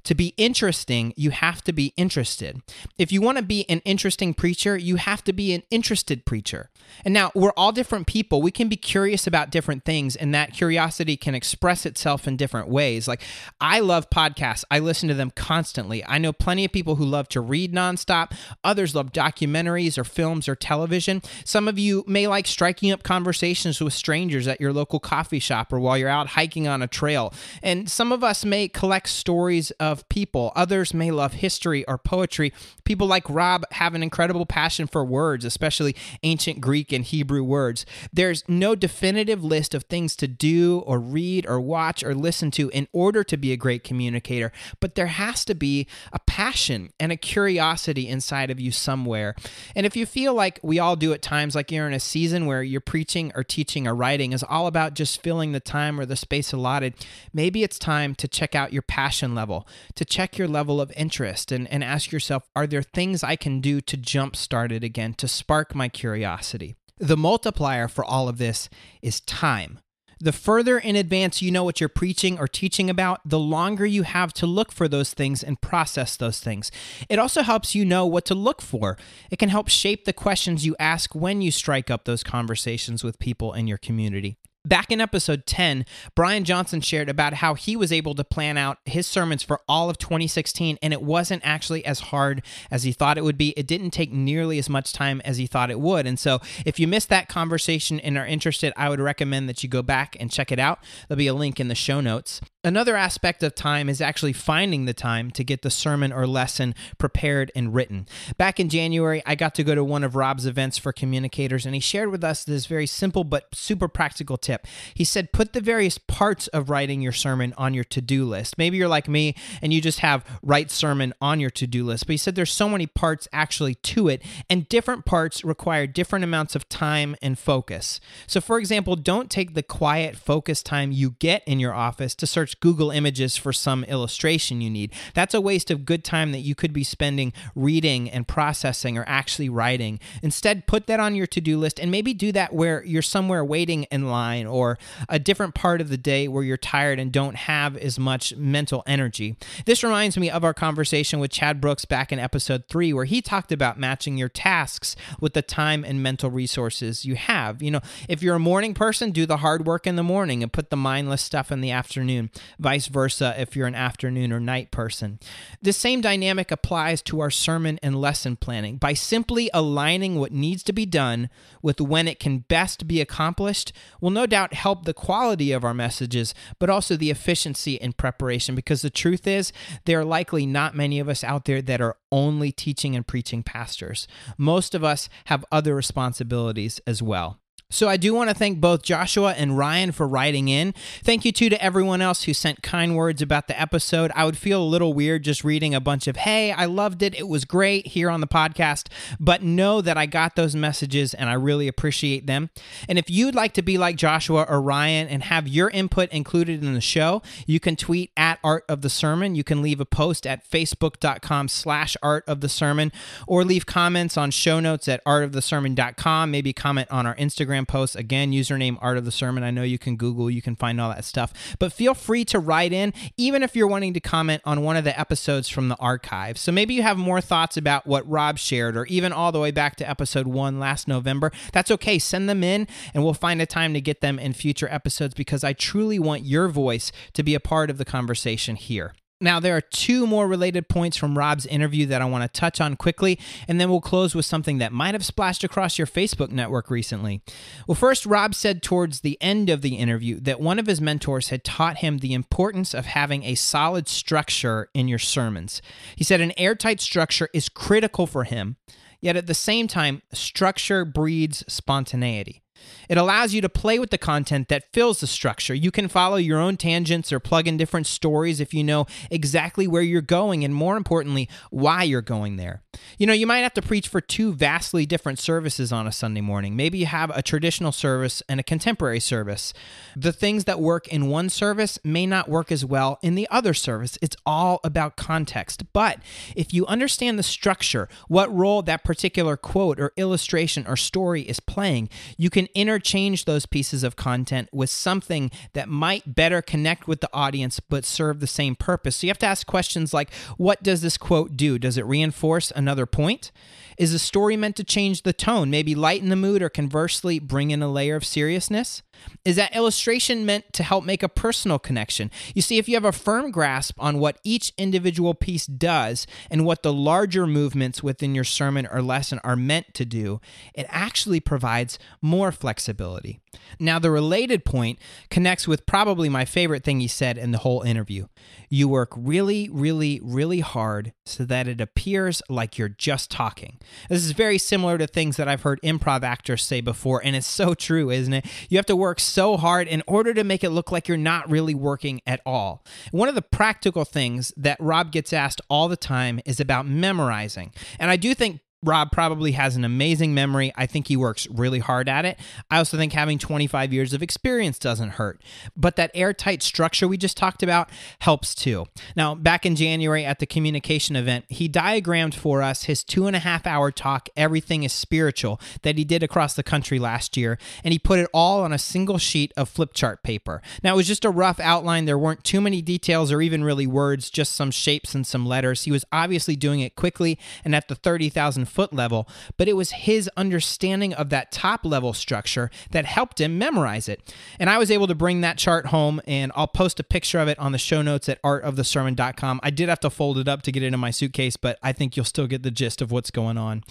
To 0.07 0.15
be 0.15 0.35
interesting, 0.37 1.13
you 1.17 1.31
have 1.31 1.63
to 1.65 1.73
be 1.73 1.93
interested. 1.97 2.63
If 2.97 3.11
you 3.11 3.21
want 3.21 3.39
to 3.39 3.45
be 3.45 3.69
an 3.69 3.81
interesting 3.81 4.35
preacher, 4.35 4.77
you 4.77 4.97
have 4.97 5.25
to 5.25 5.33
be 5.33 5.53
an 5.53 5.65
interested 5.69 6.25
preacher. 6.25 6.71
And 7.05 7.13
now 7.13 7.33
we're 7.35 7.53
all 7.57 7.73
different 7.73 8.07
people. 8.07 8.41
We 8.41 8.53
can 8.53 8.69
be 8.69 8.77
curious 8.77 9.27
about 9.27 9.51
different 9.51 9.85
things, 9.85 10.15
and 10.15 10.33
that 10.33 10.53
curiosity 10.53 11.17
can 11.17 11.35
express 11.35 11.85
itself 11.85 12.29
in 12.29 12.37
different 12.37 12.69
ways. 12.69 13.09
Like, 13.09 13.21
I 13.61 13.81
love 13.81 14.09
podcasts, 14.09 14.63
I 14.71 14.79
listen 14.79 15.09
to 15.09 15.15
them 15.15 15.33
constantly. 15.33 16.05
I 16.05 16.19
know 16.19 16.33
plenty 16.33 16.65
of 16.65 16.71
people 16.71 16.95
who 16.95 17.05
love 17.05 17.29
to 17.31 17.41
read 17.41 17.75
nonstop, 17.75 18.31
others 18.63 18.95
love 18.95 19.11
documentaries 19.11 19.99
or 19.99 20.05
films 20.05 20.49
or 20.49 20.55
television. 20.55 21.21
Some 21.45 21.67
of 21.67 21.81
you 21.81 22.05
may 22.07 22.29
like 22.29 22.47
striking 22.47 22.93
up 22.93 23.03
conversations 23.03 23.81
with 23.81 23.93
strangers 23.93 24.47
at 24.47 24.61
your 24.61 24.73
local 24.73 25.01
coffee 25.01 25.41
shop 25.41 25.73
or 25.73 25.81
while 25.81 25.99
you're 25.99 26.09
out 26.09 26.29
hiking 26.29 26.69
on 26.69 26.81
a 26.81 26.87
trail. 26.87 27.35
And 27.61 27.91
some 27.91 28.13
of 28.13 28.23
us 28.23 28.45
may 28.45 28.69
collect 28.69 29.09
stories 29.09 29.73
of 29.73 29.96
of 29.97 30.09
people. 30.11 30.53
Others 30.55 30.93
may 30.93 31.11
love 31.11 31.35
history 31.35 31.85
or 31.87 31.97
poetry. 31.97 32.53
People 32.85 33.07
like 33.07 33.29
Rob 33.31 33.65
have 33.73 33.95
an 33.95 34.03
incredible 34.03 34.45
passion 34.45 34.87
for 34.87 35.05
words, 35.05 35.45
especially 35.45 35.97
ancient 36.23 36.61
Greek 36.61 36.93
and 36.93 37.03
Hebrew 37.03 37.43
words. 37.43 37.87
There's 38.13 38.45
no 38.47 38.75
definitive 38.75 39.43
list 39.43 39.75
of 39.75 39.85
things 39.85 40.15
to 40.17 40.29
do 40.29 40.81
or 40.81 41.01
read 41.01 41.47
or 41.47 41.61
watch 41.61 42.05
or 42.05 42.15
listen 42.15 42.51
to 42.53 42.69
in 42.71 42.89
order 42.93 43.25
to 43.25 43.37
be 43.39 43.53
a 43.53 43.57
great 43.57 43.85
communicator, 43.85 44.53
but 44.81 44.97
there 44.97 45.07
has 45.07 45.45
to 45.47 45.55
be 45.55 45.87
a 46.13 46.19
passion 46.19 46.93
and 47.01 47.11
a 47.11 47.17
curiosity 47.17 48.07
inside 48.07 48.51
of 48.51 48.61
you 48.61 48.71
somewhere. 48.71 49.35
And 49.75 49.87
if 49.87 49.97
you 49.97 50.05
feel 50.05 50.35
like 50.35 50.61
we 50.63 50.79
all 50.79 50.97
do 50.97 51.15
at 51.15 51.23
times, 51.23 51.55
like 51.55 51.73
you're 51.73 51.87
in 51.87 51.95
a 51.95 52.01
season 52.01 52.45
where 52.45 52.63
you're 52.63 52.81
preaching 52.83 53.33
or 53.35 53.43
teaching 53.43 53.87
or 53.87 53.95
writing 53.95 54.33
is 54.33 54.43
all 54.43 54.67
about 54.67 54.93
just 54.93 55.23
filling 55.23 55.53
the 55.53 55.61
time 55.61 55.99
or 55.99 56.05
the 56.05 56.17
space 56.17 56.53
allotted, 56.53 56.95
maybe 57.33 57.63
it's 57.63 57.79
time 57.79 58.15
to 58.17 58.29
check 58.29 58.55
out 58.55 58.75
your 58.75 58.83
passion 58.83 59.35
level 59.35 59.67
to 59.95 60.05
check 60.05 60.39
your 60.39 60.49
level 60.49 60.81
of 60.81 60.93
interest 60.97 61.53
and, 61.53 61.71
and 61.71 61.83
ask 61.83 62.13
yourself 62.13 62.49
are 62.55 62.67
there 62.67 62.83
things 62.83 63.23
I 63.23 63.37
can 63.37 63.61
do 63.61 63.81
to 63.83 63.97
jumpstart 63.97 64.73
it 64.73 64.85
again, 64.85 65.15
to 65.15 65.29
spark 65.29 65.75
my 65.75 65.89
curiosity? 65.89 66.75
The 66.99 67.17
multiplier 67.17 67.89
for 67.89 68.05
all 68.05 68.29
of 68.29 68.39
this 68.39 68.69
is 69.03 69.21
time. 69.21 69.81
The 70.19 70.33
further 70.33 70.79
in 70.79 70.97
advance 70.97 71.43
you 71.43 71.51
know 71.51 71.63
what 71.63 71.79
you're 71.79 71.91
preaching 71.91 72.39
or 72.39 72.49
teaching 72.49 72.89
about, 72.89 73.21
the 73.27 73.39
longer 73.39 73.85
you 73.85 74.03
have 74.03 74.33
to 74.35 74.47
look 74.47 74.73
for 74.73 74.89
those 74.89 75.13
things 75.13 75.43
and 75.43 75.61
process 75.61 76.17
those 76.17 76.41
things. 76.41 76.73
It 77.11 77.19
also 77.19 77.43
helps 77.43 77.75
you 77.75 77.85
know 77.85 78.07
what 78.07 78.25
to 78.27 78.35
look 78.35 78.63
for. 78.63 78.97
It 79.31 79.39
can 79.39 79.51
help 79.51 79.69
shape 79.69 80.07
the 80.07 80.15
questions 80.15 80.65
you 80.65 80.75
ask 80.81 81.15
when 81.15 81.43
you 81.43 81.51
strike 81.51 81.91
up 81.91 82.05
those 82.07 82.25
conversations 82.25 83.05
with 83.05 83.19
people 83.19 83.53
in 83.53 83.67
your 83.67 83.77
community. 83.77 84.39
Back 84.67 84.91
in 84.91 85.01
episode 85.01 85.47
10, 85.47 85.87
Brian 86.17 86.43
Johnson 86.43 86.81
shared 86.81 87.09
about 87.09 87.35
how 87.35 87.55
he 87.55 87.77
was 87.77 87.93
able 87.93 88.17
to 88.17 88.25
plan 88.25 88.59
out 88.59 88.79
his 88.85 89.07
sermons 89.07 89.45
for 89.45 89.61
all 89.69 89.89
of 89.89 89.97
2016, 89.97 90.77
and 90.83 90.93
it 90.93 91.03
wasn't 91.03 91.43
actually 91.45 91.85
as 91.87 92.01
hard 92.01 92.43
as 92.69 92.83
he 92.83 92.91
thought 92.91 93.17
it 93.17 93.23
would 93.23 93.39
be. 93.39 93.51
It 93.51 93.69
didn't 93.69 93.93
take 93.93 94.11
nearly 94.11 94.59
as 94.59 94.69
much 94.69 94.93
time 94.93 95.23
as 95.25 95.37
he 95.37 95.47
thought 95.47 95.71
it 95.71 95.79
would. 95.79 96.05
And 96.05 96.19
so, 96.19 96.41
if 96.65 96.81
you 96.81 96.89
missed 96.89 97.11
that 97.11 97.29
conversation 97.29 98.01
and 98.01 98.19
are 98.19 98.27
interested, 98.27 98.73
I 98.77 98.89
would 98.89 98.99
recommend 98.99 99.49
that 99.49 99.63
you 99.63 99.69
go 99.69 99.83
back 99.83 100.17
and 100.19 100.33
check 100.33 100.51
it 100.51 100.59
out. 100.59 100.81
There'll 101.07 101.19
be 101.19 101.29
a 101.29 101.35
link 101.35 101.61
in 101.61 101.69
the 101.69 101.77
show 101.77 102.01
notes. 102.01 102.41
Another 102.67 102.97
aspect 102.97 103.45
of 103.45 103.55
time 103.55 103.89
is 103.89 104.01
actually 104.01 104.33
finding 104.33 104.87
the 104.87 104.93
time 104.93 105.31
to 105.31 105.45
get 105.45 105.63
the 105.63 105.71
sermon 105.71 106.13
or 106.13 106.27
lesson 106.27 106.75
prepared 106.99 107.53
and 107.55 107.73
written. 107.73 108.09
Back 108.39 108.59
in 108.59 108.69
January, 108.69 109.23
I 109.25 109.37
got 109.37 109.55
to 109.55 109.63
go 109.63 109.77
to 109.77 109.85
one 109.85 110.03
of 110.03 110.17
Rob's 110.17 110.47
events 110.47 110.77
for 110.77 110.93
communicators, 110.93 111.65
and 111.65 111.77
he 111.77 111.81
shared 111.81 112.11
with 112.11 112.25
us 112.25 112.43
this 112.43 112.67
very 112.67 112.89
simple 112.89 113.23
but 113.23 113.55
super 113.55 113.87
practical 113.87 114.37
tip. 114.37 114.67
He 114.95 115.05
said, 115.05 115.33
Put 115.33 115.53
the 115.53 115.61
various 115.61 115.97
parts 115.97 116.49
of 116.49 116.69
writing 116.69 117.01
your 117.01 117.13
sermon 117.13 117.55
on 117.57 117.73
your 117.73 117.85
to 117.85 118.01
do 118.01 118.25
list. 118.25 118.59
Maybe 118.59 118.79
you're 118.79 118.89
like 118.89 119.07
me 119.07 119.37
and 119.63 119.73
you 119.73 119.81
just 119.81 120.01
have 120.01 120.25
write 120.43 120.73
sermon 120.73 121.15
on 121.21 121.39
your 121.39 121.51
to 121.51 121.69
do 121.69 121.85
list, 121.85 122.09
but 122.09 122.15
he 122.15 122.19
said 122.19 122.35
there's 122.35 122.53
so 122.53 122.69
many 122.69 122.89
parts 122.89 123.29
actually 123.33 123.77
to 123.77 124.09
it, 124.09 124.21
and 124.51 124.69
different 124.69 125.05
parts 125.05 125.45
require 125.45 125.87
different 125.87 126.25
amounts 126.25 126.57
of 126.57 126.69
time 126.69 127.15
and 127.23 127.39
focus. 127.39 128.01
So, 128.27 128.41
for 128.41 128.59
example, 128.59 128.97
don't 128.97 129.31
take 129.31 129.55
the 129.55 129.63
quiet 129.63 130.17
focus 130.17 130.65
time 130.65 130.91
you 130.91 131.11
get 131.21 131.45
in 131.47 131.61
your 131.61 131.73
office 131.73 132.17
to 132.17 132.27
search 132.27 132.56
Google 132.61 132.91
Images 132.91 133.37
for 133.37 133.53
some 133.53 133.85
illustration 133.85 134.61
you 134.61 134.71
need. 134.71 134.93
That's 135.15 135.35
a 135.35 135.41
waste 135.41 135.71
of 135.71 135.85
good 135.85 136.05
time 136.05 136.33
that 136.33 136.41
you 136.41 136.55
could 136.55 136.73
be 136.73 136.85
spending 136.85 137.33
reading 137.55 138.11
and 138.11 138.27
processing 138.27 138.97
or 138.99 139.05
actually 139.07 139.49
writing. 139.49 140.01
Instead, 140.23 140.67
put 140.67 140.87
that 140.87 141.01
on 141.01 141.15
your 141.15 141.27
to 141.27 141.41
do 141.41 141.59
list 141.59 141.79
and 141.79 141.91
maybe 141.91 142.15
do 142.15 142.33
that 142.33 142.53
where 142.53 142.85
you're 142.85 143.03
somewhere 143.03 143.45
waiting 143.45 143.85
in 143.85 144.09
line 144.09 144.47
or 144.47 144.79
a 145.09 145.19
different 145.19 145.55
part 145.55 145.81
of 145.81 145.89
the 145.89 145.97
day 145.97 146.29
where 146.29 146.43
you're 146.43 146.57
tired 146.57 146.99
and 146.99 147.13
don't 147.13 147.37
have 147.37 147.77
as 147.77 147.99
much 147.99 148.35
mental 148.37 148.83
energy. 148.87 149.37
This 149.65 149.83
reminds 149.83 150.17
me 150.17 150.31
of 150.31 150.45
our 150.45 150.55
conversation 150.55 151.19
with 151.19 151.31
Chad 151.31 151.61
Brooks 151.61 151.85
back 151.85 152.13
in 152.13 152.19
episode 152.19 152.65
three, 152.69 152.93
where 152.93 153.05
he 153.05 153.21
talked 153.21 153.53
about 153.53 153.79
matching 153.79 154.17
your 154.17 154.29
tasks 154.29 154.97
with 155.21 155.35
the 155.35 155.43
time 155.43 155.85
and 155.85 156.03
mental 156.03 156.31
resources 156.31 157.05
you 157.05 157.17
have. 157.17 157.63
You 157.63 157.71
know, 157.71 157.81
if 158.09 158.23
you're 158.23 158.37
a 158.37 158.41
morning 158.41 158.75
person, 158.75 159.11
do 159.11 159.27
the 159.27 159.39
hard 159.39 159.67
work 159.67 159.87
in 159.87 159.97
the 159.97 160.03
morning 160.03 160.43
and 160.43 160.53
put 160.53 160.71
the 160.71 160.77
mindless 160.77 161.23
stuff 161.23 161.53
in 161.53 161.61
the 161.61 161.71
afternoon. 161.71 162.31
Vice 162.59 162.87
versa, 162.87 163.35
if 163.39 163.57
you're 163.57 163.67
an 163.67 163.75
afternoon 163.75 164.33
or 164.33 164.41
night 164.41 164.71
person. 164.71 165.19
The 165.63 165.73
same 165.73 166.01
dynamic 166.01 166.51
applies 166.51 167.03
to 167.03 167.21
our 167.21 167.31
sermon 167.31 167.79
and 167.83 168.01
lesson 168.01 168.37
planning. 168.37 168.77
By 168.77 168.95
simply 168.95 169.51
aligning 169.53 170.19
what 170.19 170.33
needs 170.33 170.63
to 170.65 170.73
be 170.73 170.87
done 170.87 171.29
with 171.63 171.81
when 171.81 172.09
it 172.09 172.21
can 172.21 172.39
best 172.39 172.87
be 172.87 173.01
accomplished, 173.01 173.73
will 174.01 174.11
no 174.11 174.27
doubt 174.27 174.55
help 174.55 174.85
the 174.85 174.95
quality 174.95 175.53
of 175.53 175.65
our 175.65 175.75
messages, 175.75 176.35
but 176.59 176.71
also 176.71 176.97
the 176.97 177.11
efficiency 177.11 177.81
and 177.81 177.97
preparation. 177.97 178.55
Because 178.55 178.83
the 178.83 178.91
truth 178.91 179.27
is, 179.27 179.53
there 179.85 180.01
are 180.01 180.05
likely 180.05 180.47
not 180.47 180.75
many 180.77 180.99
of 180.99 181.09
us 181.09 181.25
out 181.25 181.45
there 181.45 181.63
that 181.63 181.81
are 181.81 181.97
only 182.13 182.53
teaching 182.53 182.97
and 182.97 183.07
preaching 183.07 183.43
pastors. 183.43 184.07
Most 184.39 184.75
of 184.75 184.85
us 184.85 185.09
have 185.27 185.45
other 185.51 185.75
responsibilities 185.75 186.81
as 186.87 187.03
well. 187.03 187.41
So 187.69 187.89
I 187.89 187.97
do 187.97 188.15
want 188.15 188.31
to 188.31 188.35
thank 188.35 188.61
both 188.61 188.83
Joshua 188.83 189.33
and 189.33 189.59
Ryan 189.59 189.91
for 189.91 190.07
writing 190.07 190.47
in. 190.47 190.73
Thank 191.03 191.25
you 191.25 191.33
too 191.33 191.49
to 191.49 191.61
everyone 191.61 192.01
else 192.01 192.23
who 192.23 192.33
sent 192.33 192.63
kind 192.63 192.95
words 192.95 193.21
about 193.21 193.49
the 193.49 193.61
episode. 193.61 194.13
I 194.15 194.25
would 194.25 194.39
feel 194.39 194.63
a 194.63 194.65
little 194.65 194.95
weird 194.95 195.25
just 195.25 195.43
reading 195.43 195.75
a 195.75 195.81
bunch 195.81 196.07
of, 196.07 196.17
hey, 196.17 196.53
I 196.53 196.67
loved 196.67 197.03
it. 197.03 197.13
It 197.17 197.27
was 197.27 197.45
great 197.45 197.89
here 197.89 198.09
on 198.09 198.21
the 198.21 198.29
podcast. 198.29 198.87
But 199.19 199.43
know 199.43 199.81
that 199.81 199.99
I 199.99 200.07
got 200.07 200.37
those 200.37 200.55
messages 200.55 201.13
and 201.13 201.29
I 201.29 201.33
really 201.33 201.67
appreciate 201.67 202.27
them. 202.27 202.51
And 202.89 202.99
if 202.99 203.11
you'd 203.11 203.35
like 203.35 203.53
to 203.55 203.63
be 203.63 203.79
like 203.79 203.97
Joshua 203.97 204.47
or 204.49 204.63
Ryan 204.63 205.09
and 205.09 205.25
have 205.25 205.49
your 205.49 205.69
input 205.71 206.09
included 206.11 206.63
in 206.63 206.73
the 206.75 206.81
show, 206.81 207.21
you 207.49 207.59
can 207.59 207.75
tweet 207.75 208.13
at 208.17 208.39
Art 208.45 208.65
of 208.69 208.83
the 208.83 208.91
Sermon. 208.91 209.35
You 209.35 209.43
can 209.43 209.61
leave 209.61 209.81
a 209.81 209.85
post 209.85 210.25
at 210.25 210.49
facebook.com 210.49 211.49
slash 211.49 211.97
Art 212.01 212.23
of 212.29 212.41
the 212.43 212.49
Sermon 212.49 212.93
or 213.27 213.45
leave 213.45 213.67
comments 213.67 214.17
on 214.17 214.31
show 214.31 214.61
notes 214.61 214.87
at 214.87 215.05
artofthesermon.com. 215.05 216.31
Maybe 216.31 216.53
comment 216.53 216.89
on 216.93 217.07
our 217.07 217.17
Instagram 217.17 217.56
Instagram 217.57 217.69
posts. 217.69 217.97
Again, 217.97 218.33
username 218.33 218.79
Art 218.81 218.99
of 218.99 219.05
the 219.05 219.11
Sermon. 219.11 219.43
I 219.43 219.51
know 219.51 219.63
you 219.63 219.79
can 219.79 219.97
Google, 219.97 220.31
you 220.31 220.43
can 220.43 220.57
find 220.57 220.81
all 220.81 220.91
that 220.91 221.05
stuff. 221.05 221.33
But 221.59 221.73
feel 221.73 221.95
free 221.95 222.25
to 222.27 222.39
write 222.39 222.73
in, 222.73 222.93
even 223.17 223.43
if 223.43 223.57
you're 223.57 223.67
wanting 223.67 223.95
to 223.95 224.01
comment 224.01 224.43
on 224.45 224.63
one 224.63 224.77
of 224.77 224.85
the 224.85 224.99
episodes 224.99 225.49
from 225.49 225.69
the 225.69 225.77
archive. 225.77 226.39
So 226.39 226.53
maybe 226.53 226.75
you 226.75 226.83
have 226.83 226.99
more 226.99 227.21
thoughts 227.21 227.57
about 227.57 227.87
what 227.87 228.09
Rob 228.09 228.39
shared, 228.39 228.77
or 228.77 228.87
even 228.87 229.13
all 229.13 229.33
the 229.33 229.41
way 229.41 229.51
back 229.51 229.77
to 229.77 229.89
episode 229.89 230.27
one 230.27 230.59
last 230.59 230.89
November. 230.89 231.33
That's 231.53 231.71
okay. 231.71 231.99
Send 231.99 232.29
them 232.29 232.45
in, 232.45 232.67
and 232.95 233.05
we'll 233.05 233.15
find 233.15 233.41
a 233.41 233.47
time 233.47 233.75
to 233.75 233.81
get 233.81 234.01
them 234.01 234.19
in 234.19 234.33
future 234.33 234.69
episodes 234.71 235.15
because 235.15 235.45
I 235.45 235.53
truly 235.53 235.99
want 235.99 236.25
your 236.25 236.49
voice 236.49 236.93
to 237.15 237.23
be 237.23 237.35
a 237.35 237.41
part 237.41 237.71
of 237.71 237.79
the 237.79 237.85
conversation 237.85 238.57
here. 238.57 238.95
Now, 239.19 239.41
there 239.41 239.57
are 239.57 239.63
two 239.63 240.07
more 240.07 240.29
related 240.29 240.69
points 240.69 240.99
from 240.99 241.17
Rob's 241.17 241.47
interview 241.47 241.87
that 241.87 242.03
I 242.03 242.05
want 242.05 242.23
to 242.23 242.41
touch 242.41 242.61
on 242.61 242.77
quickly, 242.77 243.19
and 243.49 243.59
then 243.59 243.71
we'll 243.71 243.81
close 243.81 244.15
with 244.15 244.27
something 244.27 244.59
that 244.59 244.75
might 244.75 244.93
have 244.93 245.07
splashed 245.07 245.43
across 245.43 245.79
your 245.79 245.87
Facebook 245.87 246.31
network 246.31 246.71
recently. 246.71 247.23
Well, 247.67 247.77
first, 247.77 248.05
Rob 248.05 248.35
said 248.35 248.63
towards 248.63 249.01
the 249.01 249.17
end 249.23 249.49
of 249.49 249.63
the 249.63 249.77
interview 249.77 250.21
that 250.21 250.41
one 250.41 250.59
of 250.59 250.67
his 250.67 250.83
mentors 250.83 251.31
had 251.31 251.45
taught 251.45 251.79
him 251.79 251.99
the 251.99 252.13
importance 252.13 252.75
of 252.75 252.85
having 252.85 253.25
a 253.25 253.37
solid 253.37 253.89
structure 253.89 254.69
in 254.75 254.87
your 254.87 254.99
sermons. 254.99 255.63
He 255.97 256.05
said 256.05 256.21
an 256.21 256.33
airtight 256.37 256.83
structure 256.83 257.31
is 257.33 257.49
critical 257.49 258.07
for 258.07 258.25
him, 258.25 258.57
yet 259.01 259.17
at 259.17 259.27
the 259.27 259.35
same 259.35 259.67
time, 259.67 260.03
structure 260.13 260.85
breeds 260.85 261.43
spontaneity. 261.49 262.43
It 262.89 262.99
allows 262.99 263.35
you 263.35 263.41
to 263.41 263.49
play 263.49 263.79
with 263.79 263.91
the 263.91 263.99
content 263.99 264.49
that 264.49 264.73
fills 264.73 265.01
the 265.01 265.07
structure. 265.07 265.55
You 265.55 265.71
can 265.71 265.89
follow 265.89 266.17
your 266.17 266.39
own 266.39 266.57
tangents 266.57 267.13
or 267.13 267.21
plug 267.21 267.49
in 267.49 267.57
different 267.57 267.87
stories 267.87 268.41
if 268.41 268.55
you 268.55 268.63
know 268.63 268.87
exactly 269.11 269.67
where 269.67 269.83
you're 269.83 270.03
going 270.03 270.45
and, 270.45 270.55
more 270.55 270.77
importantly, 270.77 271.29
why 271.51 271.83
you're 271.83 272.03
going 272.03 272.37
there. 272.37 272.63
You 272.99 273.07
know, 273.07 273.13
you 273.13 273.27
might 273.27 273.41
have 273.41 273.55
to 273.55 273.63
preach 273.63 273.89
for 273.89 274.01
two 274.01 274.33
vastly 274.33 274.87
different 274.87 275.19
services 275.19 275.73
on 275.73 275.87
a 275.87 275.93
Sunday 275.93 276.21
morning. 276.21 276.57
Maybe 276.57 276.79
you 276.79 276.87
have 276.87 277.11
a 277.11 277.23
traditional 277.23 277.73
service 277.73 278.23
and 278.29 278.41
a 278.41 278.43
contemporary 278.43 279.01
service. 279.01 279.53
The 279.95 280.13
things 280.13 280.45
that 280.45 280.61
work 280.61 280.89
in 280.89 281.09
one 281.09 281.29
service 281.29 281.79
may 281.85 282.07
not 282.07 282.29
work 282.29 282.51
as 282.51 282.65
well 282.65 282.99
in 283.03 283.15
the 283.15 283.29
other 283.31 283.55
service. 283.55 283.99
It's 284.01 284.17
all 284.25 284.61
about 284.65 284.97
context. 284.97 285.73
But 285.73 285.99
if 286.35 286.53
you 286.55 286.67
understand 286.67 287.19
the 287.19 287.23
structure, 287.23 287.89
what 288.09 288.35
role 288.35 288.63
that 288.63 288.85
particular 288.85 289.37
quote 289.37 289.79
or 289.79 289.93
illustration 289.97 290.67
or 290.67 290.77
story 290.77 291.23
is 291.23 291.41
playing, 291.41 291.89
you 292.17 292.31
can 292.31 292.49
interchange 292.55 293.25
those 293.25 293.47
pieces 293.47 293.83
of 293.83 293.97
content 293.97 294.49
with 294.53 294.71
something 294.71 295.31
that 295.53 295.69
might 295.69 296.15
better 296.15 296.43
connect 296.43 296.89
with 296.89 297.01
the 297.01 297.11
audience 297.13 297.61
but 297.61 297.85
serve 297.85 298.21
the 298.21 298.27
same 298.27 298.55
purpose. 298.55 298.97
So 298.97 299.07
you 299.07 299.11
have 299.11 299.19
to 299.19 299.27
ask 299.27 299.47
questions 299.47 299.93
like 299.93 300.13
what 300.37 300.63
does 300.63 300.83
this 300.83 300.97
quote 300.97 301.37
do? 301.37 301.59
Does 301.59 301.79
it 301.79 301.87
reinforce 301.87 302.51
another 302.67 302.85
point? 302.85 303.31
Is 303.79 303.93
the 303.93 303.99
story 303.99 304.37
meant 304.37 304.57
to 304.57 304.65
change 304.65 305.03
the 305.03 305.13
tone, 305.13 305.51
maybe 305.51 305.77
lighten 305.77 306.09
the 306.09 306.17
mood, 306.17 306.43
or 306.43 306.49
conversely 306.49 307.21
bring 307.21 307.53
in 307.53 307.63
a 307.63 307.71
layer 307.71 307.95
of 307.95 308.05
seriousness? 308.05 308.83
Is 309.25 309.37
that 309.37 309.55
illustration 309.57 310.25
meant 310.25 310.53
to 310.53 310.63
help 310.63 310.85
make 310.85 311.03
a 311.03 311.09
personal 311.09 311.59
connection? 311.59 312.11
You 312.35 312.43
see, 312.43 312.59
if 312.59 312.69
you 312.69 312.77
have 312.77 312.85
a 312.85 312.93
firm 312.93 313.31
grasp 313.31 313.75
on 313.79 313.99
what 313.99 314.19
each 314.23 314.53
individual 314.57 315.15
piece 315.15 315.47
does 315.47 316.07
and 316.31 316.45
what 316.45 316.63
the 316.63 316.73
larger 316.73 317.27
movements 317.27 317.83
within 317.83 318.15
your 318.15 318.25
sermon 318.25 318.69
or 318.71 318.83
lesson 318.83 319.21
are 319.25 319.37
meant 319.37 319.75
to 319.75 319.85
do, 319.85 320.21
it 320.55 320.67
actually 320.69 321.21
provides 321.21 321.79
more 322.01 322.31
flexibility. 322.31 323.21
Now, 323.59 323.79
the 323.79 323.91
related 323.91 324.45
point 324.45 324.79
connects 325.11 325.47
with 325.47 325.67
probably 325.67 326.09
my 326.09 326.25
favorite 326.25 326.65
thing 326.65 326.81
he 326.81 326.89
said 326.89 327.19
in 327.19 327.33
the 327.33 327.39
whole 327.39 327.63
interview. 327.63 328.07
You 328.49 328.69
work 328.69 328.93
really, 328.97 329.49
really, 329.51 330.01
really 330.03 330.41
hard 330.41 330.93
so 331.05 331.25
that 331.25 331.49
it 331.49 331.61
appears 331.61 332.23
like 332.29 332.59
you're 332.59 332.69
just 332.69 333.11
talking. 333.11 333.59
This 333.89 334.05
is 334.05 334.13
very 334.13 334.39
similar 334.39 334.79
to 334.79 334.87
things 334.87 335.17
that 335.17 335.29
I've 335.29 335.43
heard 335.43 335.61
improv 335.63 336.03
actors 336.03 336.45
say 336.45 336.61
before, 336.61 337.03
and 337.05 337.17
it's 337.17 337.27
so 337.27 337.55
true, 337.55 337.91
isn't 337.91 338.13
it? 338.13 338.27
You 338.49 338.59
have 338.59 338.67
to 338.67 338.77
work 338.77 338.86
so 338.95 339.37
hard 339.37 339.67
in 339.69 339.83
order 339.87 340.15
to 340.15 340.23
make 340.23 340.45
it 340.45 340.51
look 340.51 340.71
like 340.71 340.87
you're 340.87 340.97
not 340.97 341.31
really 341.31 341.55
working 341.55 342.01
at 342.07 342.21
all. 342.25 342.65
One 342.93 343.09
of 343.09 343.15
the 343.15 343.23
practical 343.23 343.85
things 343.85 344.33
that 344.37 344.59
Rob 344.61 344.93
gets 344.93 345.13
asked 345.13 345.41
all 345.51 345.69
the 345.69 345.77
time 345.77 346.21
is 346.25 346.41
about 346.41 346.67
memorizing. 346.67 347.53
And 347.79 347.91
I 347.91 347.97
do 347.97 348.15
think 348.15 348.41
Rob 348.63 348.91
probably 348.91 349.33
has 349.33 349.55
an 349.55 349.65
amazing 349.65 350.15
memory. 350.15 350.53
I 350.57 350.67
think 350.67 350.89
he 350.89 350.97
works 350.97 351.29
really 351.29 351.59
hard 351.59 351.89
at 351.89 352.05
it. 352.07 352.19
I 352.51 352.59
also 352.59 352.77
think 352.77 352.93
having 352.95 353.19
25 353.19 353.73
years 353.73 353.93
of 353.93 354.03
experience 354.03 354.59
doesn't 354.59 354.91
hurt. 354.91 355.23
But 355.55 355.77
that 355.77 355.91
airtight 355.95 356.43
structure 356.43 356.89
we 356.89 356.97
just 356.97 357.17
talked 357.17 357.43
about 357.43 357.71
helps 358.01 358.35
too. 358.35 358.67
Now, 358.97 359.15
back 359.15 359.45
in 359.45 359.57
January 359.57 360.05
at 360.05 360.21
the 360.21 360.27
communication 360.27 360.97
event, 360.97 361.27
he 361.29 361.49
diagrammed 361.49 362.15
for 362.15 362.43
us 362.43 362.65
his 362.65 362.83
two 362.83 363.07
and 363.07 363.15
a 363.15 363.21
half 363.21 363.47
hour 363.47 363.71
talk, 363.71 364.09
Everything 364.17 364.63
is 364.63 364.73
Spiritual, 364.73 365.41
that 365.63 365.77
he 365.77 365.85
did 365.85 366.03
across 366.03 366.35
the 366.35 366.43
country 366.43 366.79
last 366.79 367.17
year. 367.17 367.39
And 367.63 367.73
he 367.73 367.79
put 367.79 367.99
it 367.99 368.09
all 368.15 368.43
on 368.43 368.53
a 368.53 368.59
single 368.59 368.99
sheet 368.99 369.33
of 369.37 369.51
flip 369.51 369.75
chart 369.75 370.03
paper. 370.03 370.41
Now, 370.63 370.73
it 370.73 370.77
was 370.77 370.87
just 370.87 371.05
a 371.05 371.11
rough 371.11 371.39
outline. 371.41 371.85
There 371.85 371.99
weren't 371.99 372.25
too 372.25 372.41
many 372.41 372.63
details 372.63 373.13
or 373.13 373.21
even 373.21 373.45
really 373.45 373.67
words, 373.67 374.09
just 374.09 374.35
some 374.35 374.51
shapes 374.51 374.95
and 374.95 375.07
some 375.07 375.27
letters. 375.27 375.65
He 375.65 375.71
was 375.71 375.85
obviously 375.93 376.37
doing 376.37 376.61
it 376.61 376.75
quickly 376.75 377.19
and 377.45 377.55
at 377.55 377.69
the 377.69 377.75
30,000 377.75 378.46
foot 378.47 378.73
level, 378.73 379.09
but 379.37 379.49
it 379.49 379.55
was 379.55 379.71
his 379.73 380.09
understanding 380.17 380.95
of 380.95 381.11
that 381.11 381.33
top 381.33 381.65
level 381.65 381.93
structure 381.93 382.51
that 382.71 382.85
helped 382.85 383.21
him 383.21 383.39
memorize 383.39 383.89
it. 383.89 384.15
And 384.39 384.49
I 384.49 384.59
was 384.59 384.71
able 384.71 384.87
to 384.87 384.95
bring 384.95 385.21
that 385.21 385.39
chart 385.39 385.67
home, 385.67 386.01
and 386.07 386.33
I'll 386.35 386.47
post 386.47 386.81
a 386.81 386.85
picture 386.85 387.19
of 387.19 387.29
it 387.29 387.39
on 387.39 387.53
the 387.53 387.59
show 387.59 387.83
notes 387.83 388.09
at 388.09 388.23
artofthesermon.com. 388.23 389.41
I 389.43 389.51
did 389.51 389.69
have 389.69 389.81
to 389.81 389.91
fold 389.91 390.19
it 390.19 390.29
up 390.29 390.43
to 390.43 390.53
get 390.53 390.63
it 390.63 390.73
in 390.73 390.81
my 390.81 390.91
suitcase, 390.91 391.37
but 391.37 391.59
I 391.63 391.73
think 391.73 391.97
you'll 391.97 392.05
still 392.05 392.27
get 392.27 392.43
the 392.43 392.51
gist 392.51 392.81
of 392.81 392.91
what's 392.91 393.11
going 393.11 393.39
on. 393.39 393.65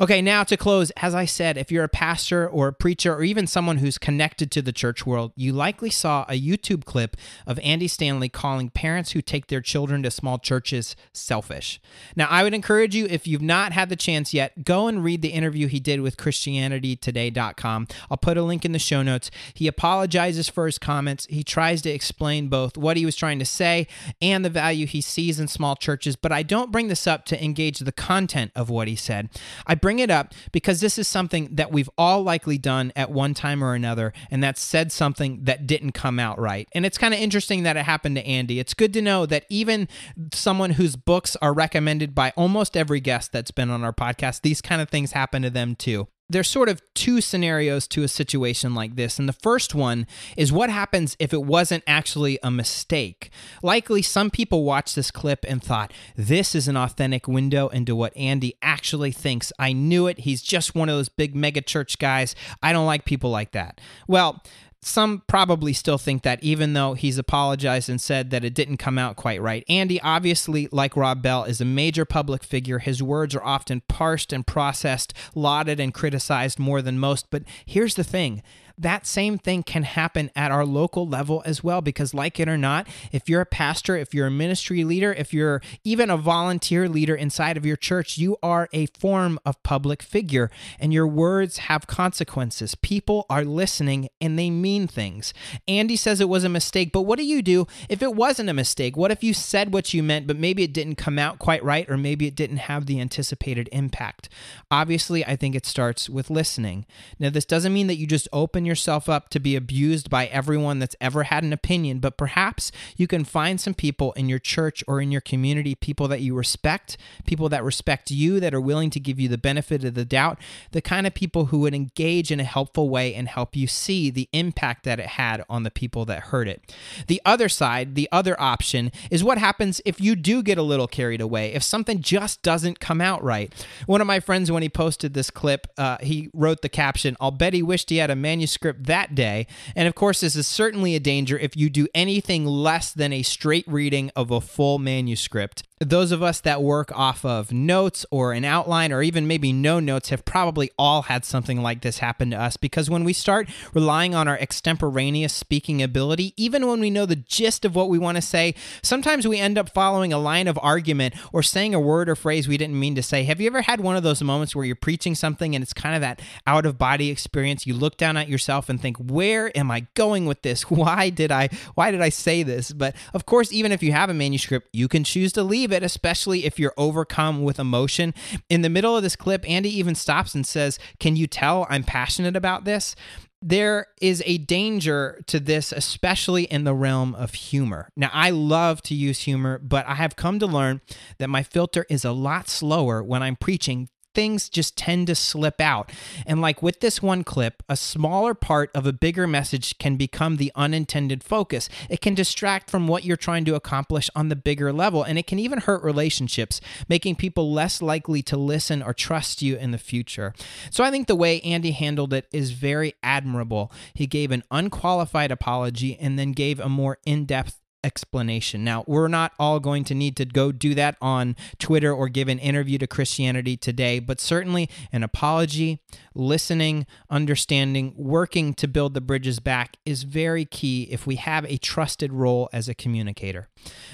Okay, 0.00 0.22
now 0.22 0.42
to 0.44 0.56
close, 0.56 0.90
as 0.92 1.14
I 1.14 1.26
said, 1.26 1.58
if 1.58 1.70
you're 1.70 1.84
a 1.84 1.88
pastor 1.88 2.48
or 2.48 2.68
a 2.68 2.72
preacher 2.72 3.14
or 3.14 3.22
even 3.22 3.46
someone 3.46 3.76
who's 3.76 3.98
connected 3.98 4.50
to 4.52 4.62
the 4.62 4.72
church 4.72 5.04
world, 5.04 5.32
you 5.36 5.52
likely 5.52 5.90
saw 5.90 6.24
a 6.28 6.40
YouTube 6.40 6.86
clip 6.86 7.14
of 7.46 7.60
Andy 7.62 7.86
Stanley 7.88 8.30
calling 8.30 8.70
parents 8.70 9.12
who 9.12 9.20
take 9.20 9.48
their 9.48 9.60
children 9.60 10.02
to 10.02 10.10
small 10.10 10.38
churches 10.38 10.96
selfish. 11.12 11.78
Now, 12.16 12.26
I 12.30 12.42
would 12.42 12.54
encourage 12.54 12.94
you, 12.94 13.06
if 13.10 13.26
you've 13.26 13.42
not 13.42 13.72
had 13.72 13.90
the 13.90 13.96
chance 13.96 14.32
yet, 14.32 14.64
go 14.64 14.88
and 14.88 15.04
read 15.04 15.20
the 15.20 15.28
interview 15.28 15.66
he 15.68 15.78
did 15.78 16.00
with 16.00 16.16
ChristianityToday.com. 16.16 17.86
I'll 18.10 18.16
put 18.16 18.38
a 18.38 18.42
link 18.42 18.64
in 18.64 18.72
the 18.72 18.78
show 18.78 19.02
notes. 19.02 19.30
He 19.52 19.68
apologizes 19.68 20.48
for 20.48 20.64
his 20.64 20.78
comments. 20.78 21.26
He 21.28 21.44
tries 21.44 21.82
to 21.82 21.90
explain 21.90 22.48
both 22.48 22.78
what 22.78 22.96
he 22.96 23.04
was 23.04 23.14
trying 23.14 23.38
to 23.40 23.44
say 23.44 23.86
and 24.22 24.42
the 24.42 24.50
value 24.50 24.86
he 24.86 25.02
sees 25.02 25.38
in 25.38 25.48
small 25.48 25.76
churches, 25.76 26.16
but 26.16 26.32
I 26.32 26.42
don't 26.42 26.72
bring 26.72 26.88
this 26.88 27.06
up 27.06 27.26
to 27.26 27.44
engage 27.44 27.80
the 27.80 27.92
content 27.92 28.52
of 28.56 28.70
what 28.70 28.88
he 28.88 28.96
said. 28.96 29.28
I 29.66 29.74
bring 29.82 29.98
it 29.98 30.10
up 30.10 30.32
because 30.50 30.80
this 30.80 30.98
is 30.98 31.06
something 31.06 31.54
that 31.56 31.70
we've 31.70 31.90
all 31.98 32.22
likely 32.22 32.56
done 32.56 32.90
at 32.96 33.10
one 33.10 33.34
time 33.34 33.62
or 33.62 33.74
another, 33.74 34.14
and 34.30 34.42
that 34.42 34.56
said 34.56 34.90
something 34.90 35.44
that 35.44 35.66
didn't 35.66 35.92
come 35.92 36.18
out 36.18 36.38
right. 36.38 36.66
And 36.72 36.86
it's 36.86 36.96
kind 36.96 37.12
of 37.12 37.20
interesting 37.20 37.64
that 37.64 37.76
it 37.76 37.84
happened 37.84 38.16
to 38.16 38.26
Andy. 38.26 38.58
It's 38.58 38.72
good 38.72 38.94
to 38.94 39.02
know 39.02 39.26
that 39.26 39.44
even 39.50 39.88
someone 40.32 40.70
whose 40.70 40.96
books 40.96 41.36
are 41.42 41.52
recommended 41.52 42.14
by 42.14 42.32
almost 42.36 42.76
every 42.76 43.00
guest 43.00 43.32
that's 43.32 43.50
been 43.50 43.70
on 43.70 43.84
our 43.84 43.92
podcast, 43.92 44.40
these 44.40 44.62
kind 44.62 44.80
of 44.80 44.88
things 44.88 45.12
happen 45.12 45.42
to 45.42 45.50
them 45.50 45.74
too 45.74 46.08
there's 46.28 46.48
sort 46.48 46.68
of 46.68 46.80
two 46.94 47.20
scenarios 47.20 47.86
to 47.88 48.02
a 48.02 48.08
situation 48.08 48.74
like 48.74 48.96
this. 48.96 49.18
And 49.18 49.28
the 49.28 49.34
first 49.34 49.74
one 49.74 50.06
is 50.36 50.52
what 50.52 50.70
happens 50.70 51.16
if 51.18 51.32
it 51.32 51.42
wasn't 51.42 51.84
actually 51.86 52.38
a 52.42 52.50
mistake? 52.50 53.30
Likely, 53.62 54.02
some 54.02 54.30
people 54.30 54.64
watched 54.64 54.96
this 54.96 55.10
clip 55.10 55.44
and 55.48 55.62
thought, 55.62 55.92
this 56.16 56.54
is 56.54 56.68
an 56.68 56.76
authentic 56.76 57.28
window 57.28 57.68
into 57.68 57.94
what 57.94 58.16
Andy 58.16 58.54
actually 58.62 59.12
thinks. 59.12 59.52
I 59.58 59.72
knew 59.72 60.06
it. 60.06 60.20
He's 60.20 60.42
just 60.42 60.74
one 60.74 60.88
of 60.88 60.96
those 60.96 61.08
big 61.08 61.36
mega 61.36 61.60
church 61.60 61.98
guys. 61.98 62.34
I 62.62 62.72
don't 62.72 62.86
like 62.86 63.04
people 63.04 63.30
like 63.30 63.52
that. 63.52 63.80
Well, 64.08 64.42
some 64.82 65.22
probably 65.28 65.72
still 65.72 65.96
think 65.96 66.22
that 66.22 66.42
even 66.42 66.72
though 66.72 66.94
he's 66.94 67.16
apologized 67.16 67.88
and 67.88 68.00
said 68.00 68.30
that 68.30 68.44
it 68.44 68.52
didn't 68.52 68.78
come 68.78 68.98
out 68.98 69.14
quite 69.14 69.40
right. 69.40 69.64
Andy, 69.68 70.00
obviously, 70.00 70.68
like 70.72 70.96
Rob 70.96 71.22
Bell, 71.22 71.44
is 71.44 71.60
a 71.60 71.64
major 71.64 72.04
public 72.04 72.42
figure. 72.42 72.80
His 72.80 73.00
words 73.00 73.34
are 73.36 73.44
often 73.44 73.82
parsed 73.86 74.32
and 74.32 74.44
processed, 74.44 75.14
lauded 75.36 75.78
and 75.78 75.94
criticized 75.94 76.58
more 76.58 76.82
than 76.82 76.98
most. 76.98 77.30
But 77.30 77.44
here's 77.64 77.94
the 77.94 78.04
thing 78.04 78.42
that 78.82 79.06
same 79.06 79.38
thing 79.38 79.62
can 79.62 79.82
happen 79.84 80.30
at 80.36 80.50
our 80.50 80.64
local 80.64 81.06
level 81.06 81.42
as 81.44 81.64
well. 81.64 81.80
Because, 81.80 82.14
like 82.14 82.38
it 82.38 82.48
or 82.48 82.58
not, 82.58 82.86
if 83.10 83.28
you're 83.28 83.40
a 83.40 83.46
pastor, 83.46 83.96
if 83.96 84.14
you're 84.14 84.26
a 84.26 84.30
ministry 84.30 84.84
leader, 84.84 85.12
if 85.12 85.32
you're 85.32 85.60
even 85.84 86.10
a 86.10 86.16
volunteer 86.16 86.88
leader 86.88 87.14
inside 87.14 87.56
of 87.56 87.66
your 87.66 87.76
church, 87.76 88.18
you 88.18 88.36
are 88.42 88.68
a 88.72 88.86
form 88.86 89.38
of 89.44 89.62
public 89.62 90.02
figure 90.02 90.50
and 90.78 90.92
your 90.92 91.06
words 91.06 91.58
have 91.58 91.86
consequences. 91.86 92.74
People 92.74 93.26
are 93.30 93.44
listening 93.44 94.08
and 94.20 94.38
they 94.38 94.50
mean 94.50 94.86
things. 94.86 95.32
Andy 95.66 95.96
says 95.96 96.20
it 96.20 96.28
was 96.28 96.44
a 96.44 96.48
mistake, 96.48 96.92
but 96.92 97.02
what 97.02 97.18
do 97.18 97.24
you 97.24 97.42
do 97.42 97.66
if 97.88 98.02
it 98.02 98.14
wasn't 98.14 98.50
a 98.50 98.54
mistake? 98.54 98.96
What 98.96 99.10
if 99.10 99.22
you 99.22 99.34
said 99.34 99.72
what 99.72 99.94
you 99.94 100.02
meant, 100.02 100.26
but 100.26 100.36
maybe 100.36 100.62
it 100.62 100.72
didn't 100.72 100.96
come 100.96 101.18
out 101.18 101.38
quite 101.38 101.62
right, 101.64 101.88
or 101.88 101.96
maybe 101.96 102.26
it 102.26 102.34
didn't 102.34 102.58
have 102.58 102.86
the 102.86 103.00
anticipated 103.00 103.68
impact? 103.72 104.28
Obviously, 104.70 105.24
I 105.24 105.36
think 105.36 105.54
it 105.54 105.66
starts 105.66 106.08
with 106.08 106.30
listening. 106.30 106.86
Now, 107.18 107.30
this 107.30 107.44
doesn't 107.44 107.72
mean 107.72 107.86
that 107.86 107.96
you 107.96 108.06
just 108.06 108.28
open 108.32 108.64
your 108.64 108.71
yourself 108.72 109.06
up 109.06 109.28
to 109.28 109.38
be 109.38 109.54
abused 109.54 110.08
by 110.08 110.26
everyone 110.28 110.78
that's 110.78 110.96
ever 110.98 111.24
had 111.24 111.44
an 111.44 111.52
opinion, 111.52 111.98
but 111.98 112.16
perhaps 112.16 112.72
you 112.96 113.06
can 113.06 113.22
find 113.22 113.60
some 113.60 113.74
people 113.74 114.12
in 114.12 114.30
your 114.30 114.38
church 114.38 114.82
or 114.88 114.98
in 114.98 115.12
your 115.12 115.20
community, 115.20 115.74
people 115.74 116.08
that 116.08 116.22
you 116.22 116.34
respect, 116.34 116.96
people 117.26 117.50
that 117.50 117.62
respect 117.62 118.10
you, 118.10 118.40
that 118.40 118.54
are 118.54 118.60
willing 118.60 118.88
to 118.88 118.98
give 118.98 119.20
you 119.20 119.28
the 119.28 119.36
benefit 119.36 119.84
of 119.84 119.92
the 119.92 120.06
doubt, 120.06 120.38
the 120.70 120.80
kind 120.80 121.06
of 121.06 121.12
people 121.12 121.46
who 121.46 121.58
would 121.58 121.74
engage 121.74 122.30
in 122.30 122.40
a 122.40 122.44
helpful 122.44 122.88
way 122.88 123.14
and 123.14 123.28
help 123.28 123.54
you 123.54 123.66
see 123.66 124.08
the 124.08 124.26
impact 124.32 124.84
that 124.84 124.98
it 124.98 125.06
had 125.06 125.44
on 125.50 125.64
the 125.64 125.70
people 125.70 126.06
that 126.06 126.24
heard 126.24 126.48
it. 126.48 126.74
The 127.08 127.20
other 127.26 127.50
side, 127.50 127.94
the 127.94 128.08
other 128.10 128.40
option, 128.40 128.90
is 129.10 129.22
what 129.22 129.36
happens 129.36 129.82
if 129.84 130.00
you 130.00 130.16
do 130.16 130.42
get 130.42 130.56
a 130.56 130.62
little 130.62 130.88
carried 130.88 131.20
away, 131.20 131.52
if 131.52 131.62
something 131.62 132.00
just 132.00 132.40
doesn't 132.42 132.80
come 132.80 133.02
out 133.02 133.22
right. 133.22 133.52
One 133.84 134.00
of 134.00 134.06
my 134.06 134.20
friends, 134.20 134.50
when 134.50 134.62
he 134.62 134.70
posted 134.70 135.12
this 135.12 135.30
clip, 135.30 135.66
uh, 135.76 135.98
he 136.00 136.30
wrote 136.32 136.62
the 136.62 136.70
caption, 136.70 137.18
I'll 137.20 137.30
bet 137.30 137.52
he 137.52 137.62
wished 137.62 137.90
he 137.90 137.98
had 137.98 138.10
a 138.10 138.16
manuscript 138.16 138.51
manuscript 138.52 138.84
that 138.86 139.14
day. 139.14 139.46
And 139.74 139.88
of 139.88 139.94
course, 139.94 140.20
this 140.20 140.36
is 140.36 140.46
certainly 140.46 140.94
a 140.94 141.00
danger 141.00 141.38
if 141.38 141.56
you 141.56 141.70
do 141.70 141.88
anything 141.94 142.44
less 142.44 142.92
than 142.92 143.12
a 143.12 143.22
straight 143.22 143.64
reading 143.66 144.10
of 144.14 144.30
a 144.30 144.40
full 144.40 144.78
manuscript 144.78 145.62
those 145.84 146.12
of 146.12 146.22
us 146.22 146.40
that 146.40 146.62
work 146.62 146.90
off 146.96 147.24
of 147.24 147.52
notes 147.52 148.06
or 148.10 148.32
an 148.32 148.44
outline 148.44 148.92
or 148.92 149.02
even 149.02 149.26
maybe 149.26 149.52
no 149.52 149.80
notes 149.80 150.10
have 150.10 150.24
probably 150.24 150.70
all 150.78 151.02
had 151.02 151.24
something 151.24 151.62
like 151.62 151.82
this 151.82 151.98
happen 151.98 152.30
to 152.30 152.40
us 152.40 152.56
because 152.56 152.90
when 152.90 153.04
we 153.04 153.12
start 153.12 153.48
relying 153.74 154.14
on 154.14 154.28
our 154.28 154.38
extemporaneous 154.38 155.32
speaking 155.32 155.82
ability, 155.82 156.34
even 156.36 156.66
when 156.66 156.80
we 156.80 156.90
know 156.90 157.06
the 157.06 157.16
gist 157.16 157.64
of 157.64 157.74
what 157.74 157.88
we 157.88 157.98
want 157.98 158.16
to 158.16 158.22
say, 158.22 158.54
sometimes 158.82 159.26
we 159.26 159.38
end 159.38 159.58
up 159.58 159.70
following 159.70 160.12
a 160.12 160.18
line 160.18 160.48
of 160.48 160.58
argument 160.62 161.14
or 161.32 161.42
saying 161.42 161.74
a 161.74 161.80
word 161.80 162.08
or 162.08 162.14
phrase 162.14 162.48
we 162.48 162.56
didn't 162.56 162.78
mean 162.78 162.94
to 162.94 163.02
say. 163.02 163.24
Have 163.24 163.40
you 163.40 163.46
ever 163.46 163.62
had 163.62 163.80
one 163.80 163.96
of 163.96 164.02
those 164.02 164.22
moments 164.22 164.54
where 164.54 164.64
you're 164.64 164.76
preaching 164.76 165.14
something 165.14 165.54
and 165.54 165.62
it's 165.62 165.72
kind 165.72 165.94
of 165.94 166.00
that 166.00 166.20
out 166.46 166.66
of 166.66 166.78
body 166.78 167.10
experience? 167.10 167.66
You 167.66 167.74
look 167.74 167.96
down 167.96 168.16
at 168.16 168.28
yourself 168.28 168.68
and 168.68 168.80
think, 168.80 168.96
"Where 168.98 169.56
am 169.56 169.70
I 169.70 169.86
going 169.94 170.26
with 170.26 170.42
this? 170.42 170.62
Why 170.70 171.10
did 171.10 171.32
I 171.32 171.48
why 171.74 171.90
did 171.90 172.00
I 172.00 172.08
say 172.08 172.42
this?" 172.42 172.72
But 172.72 172.94
of 173.14 173.26
course, 173.26 173.52
even 173.52 173.72
if 173.72 173.82
you 173.82 173.92
have 173.92 174.10
a 174.10 174.14
manuscript, 174.14 174.68
you 174.72 174.88
can 174.88 175.04
choose 175.04 175.32
to 175.34 175.42
leave 175.42 175.71
it, 175.72 175.82
especially 175.82 176.44
if 176.44 176.58
you're 176.58 176.74
overcome 176.76 177.42
with 177.42 177.58
emotion. 177.58 178.14
In 178.48 178.62
the 178.62 178.68
middle 178.68 178.96
of 178.96 179.02
this 179.02 179.16
clip, 179.16 179.48
Andy 179.48 179.70
even 179.78 179.94
stops 179.94 180.34
and 180.34 180.46
says, 180.46 180.78
Can 181.00 181.16
you 181.16 181.26
tell 181.26 181.66
I'm 181.68 181.84
passionate 181.84 182.36
about 182.36 182.64
this? 182.64 182.94
there 183.42 183.88
is 184.00 184.22
a 184.24 184.38
danger 184.38 185.20
to 185.26 185.40
this, 185.40 185.72
especially 185.72 186.44
in 186.44 186.62
the 186.64 186.74
realm 186.74 187.14
of 187.16 187.34
humor. 187.34 187.88
Now, 187.96 188.10
I 188.12 188.30
love 188.30 188.82
to 188.82 188.94
use 188.94 189.20
humor, 189.20 189.58
but 189.58 189.86
I 189.86 189.94
have 189.94 190.14
come 190.14 190.38
to 190.38 190.46
learn 190.46 190.80
that 191.18 191.28
my 191.28 191.42
filter 191.42 191.84
is 191.90 192.04
a 192.04 192.12
lot 192.12 192.48
slower 192.48 193.02
when 193.02 193.22
I'm 193.22 193.36
preaching 193.36 193.88
things 194.14 194.48
just 194.48 194.76
tend 194.76 195.06
to 195.06 195.14
slip 195.14 195.60
out. 195.60 195.90
And 196.26 196.40
like 196.40 196.62
with 196.62 196.80
this 196.80 197.02
one 197.02 197.24
clip, 197.24 197.62
a 197.68 197.76
smaller 197.76 198.34
part 198.34 198.70
of 198.74 198.86
a 198.86 198.92
bigger 198.92 199.26
message 199.26 199.78
can 199.78 199.96
become 199.96 200.36
the 200.36 200.52
unintended 200.54 201.22
focus. 201.24 201.68
It 201.88 202.00
can 202.00 202.14
distract 202.14 202.70
from 202.70 202.88
what 202.88 203.04
you're 203.04 203.16
trying 203.16 203.44
to 203.46 203.54
accomplish 203.54 204.10
on 204.14 204.28
the 204.28 204.36
bigger 204.36 204.72
level, 204.72 205.02
and 205.02 205.18
it 205.18 205.26
can 205.26 205.38
even 205.38 205.60
hurt 205.60 205.82
relationships, 205.82 206.60
making 206.88 207.16
people 207.16 207.52
less 207.52 207.80
likely 207.80 208.22
to 208.22 208.36
listen 208.36 208.82
or 208.82 208.92
trust 208.92 209.42
you 209.42 209.56
in 209.56 209.70
the 209.70 209.78
future. 209.78 210.34
So 210.70 210.84
I 210.84 210.90
think 210.90 211.06
the 211.06 211.16
way 211.16 211.40
Andy 211.40 211.72
handled 211.72 212.12
it 212.12 212.28
is 212.32 212.52
very 212.52 212.94
admirable. 213.02 213.72
He 213.94 214.06
gave 214.06 214.30
an 214.30 214.44
unqualified 214.50 215.30
apology 215.30 215.98
and 215.98 216.18
then 216.18 216.32
gave 216.32 216.60
a 216.60 216.68
more 216.68 216.98
in 217.04 217.24
depth 217.24 217.61
explanation. 217.84 218.64
Now, 218.64 218.84
we're 218.86 219.08
not 219.08 219.32
all 219.38 219.60
going 219.60 219.84
to 219.84 219.94
need 219.94 220.16
to 220.16 220.24
go 220.24 220.52
do 220.52 220.74
that 220.74 220.96
on 221.00 221.36
Twitter 221.58 221.92
or 221.92 222.08
give 222.08 222.28
an 222.28 222.38
interview 222.38 222.78
to 222.78 222.86
Christianity 222.86 223.56
today, 223.56 223.98
but 223.98 224.20
certainly 224.20 224.68
an 224.92 225.02
apology, 225.02 225.80
listening, 226.14 226.86
understanding, 227.10 227.94
working 227.96 228.54
to 228.54 228.68
build 228.68 228.94
the 228.94 229.00
bridges 229.00 229.40
back 229.40 229.76
is 229.84 230.02
very 230.02 230.44
key 230.44 230.88
if 230.90 231.06
we 231.06 231.16
have 231.16 231.44
a 231.46 231.56
trusted 231.58 232.12
role 232.12 232.48
as 232.52 232.68
a 232.68 232.74
communicator. 232.74 233.48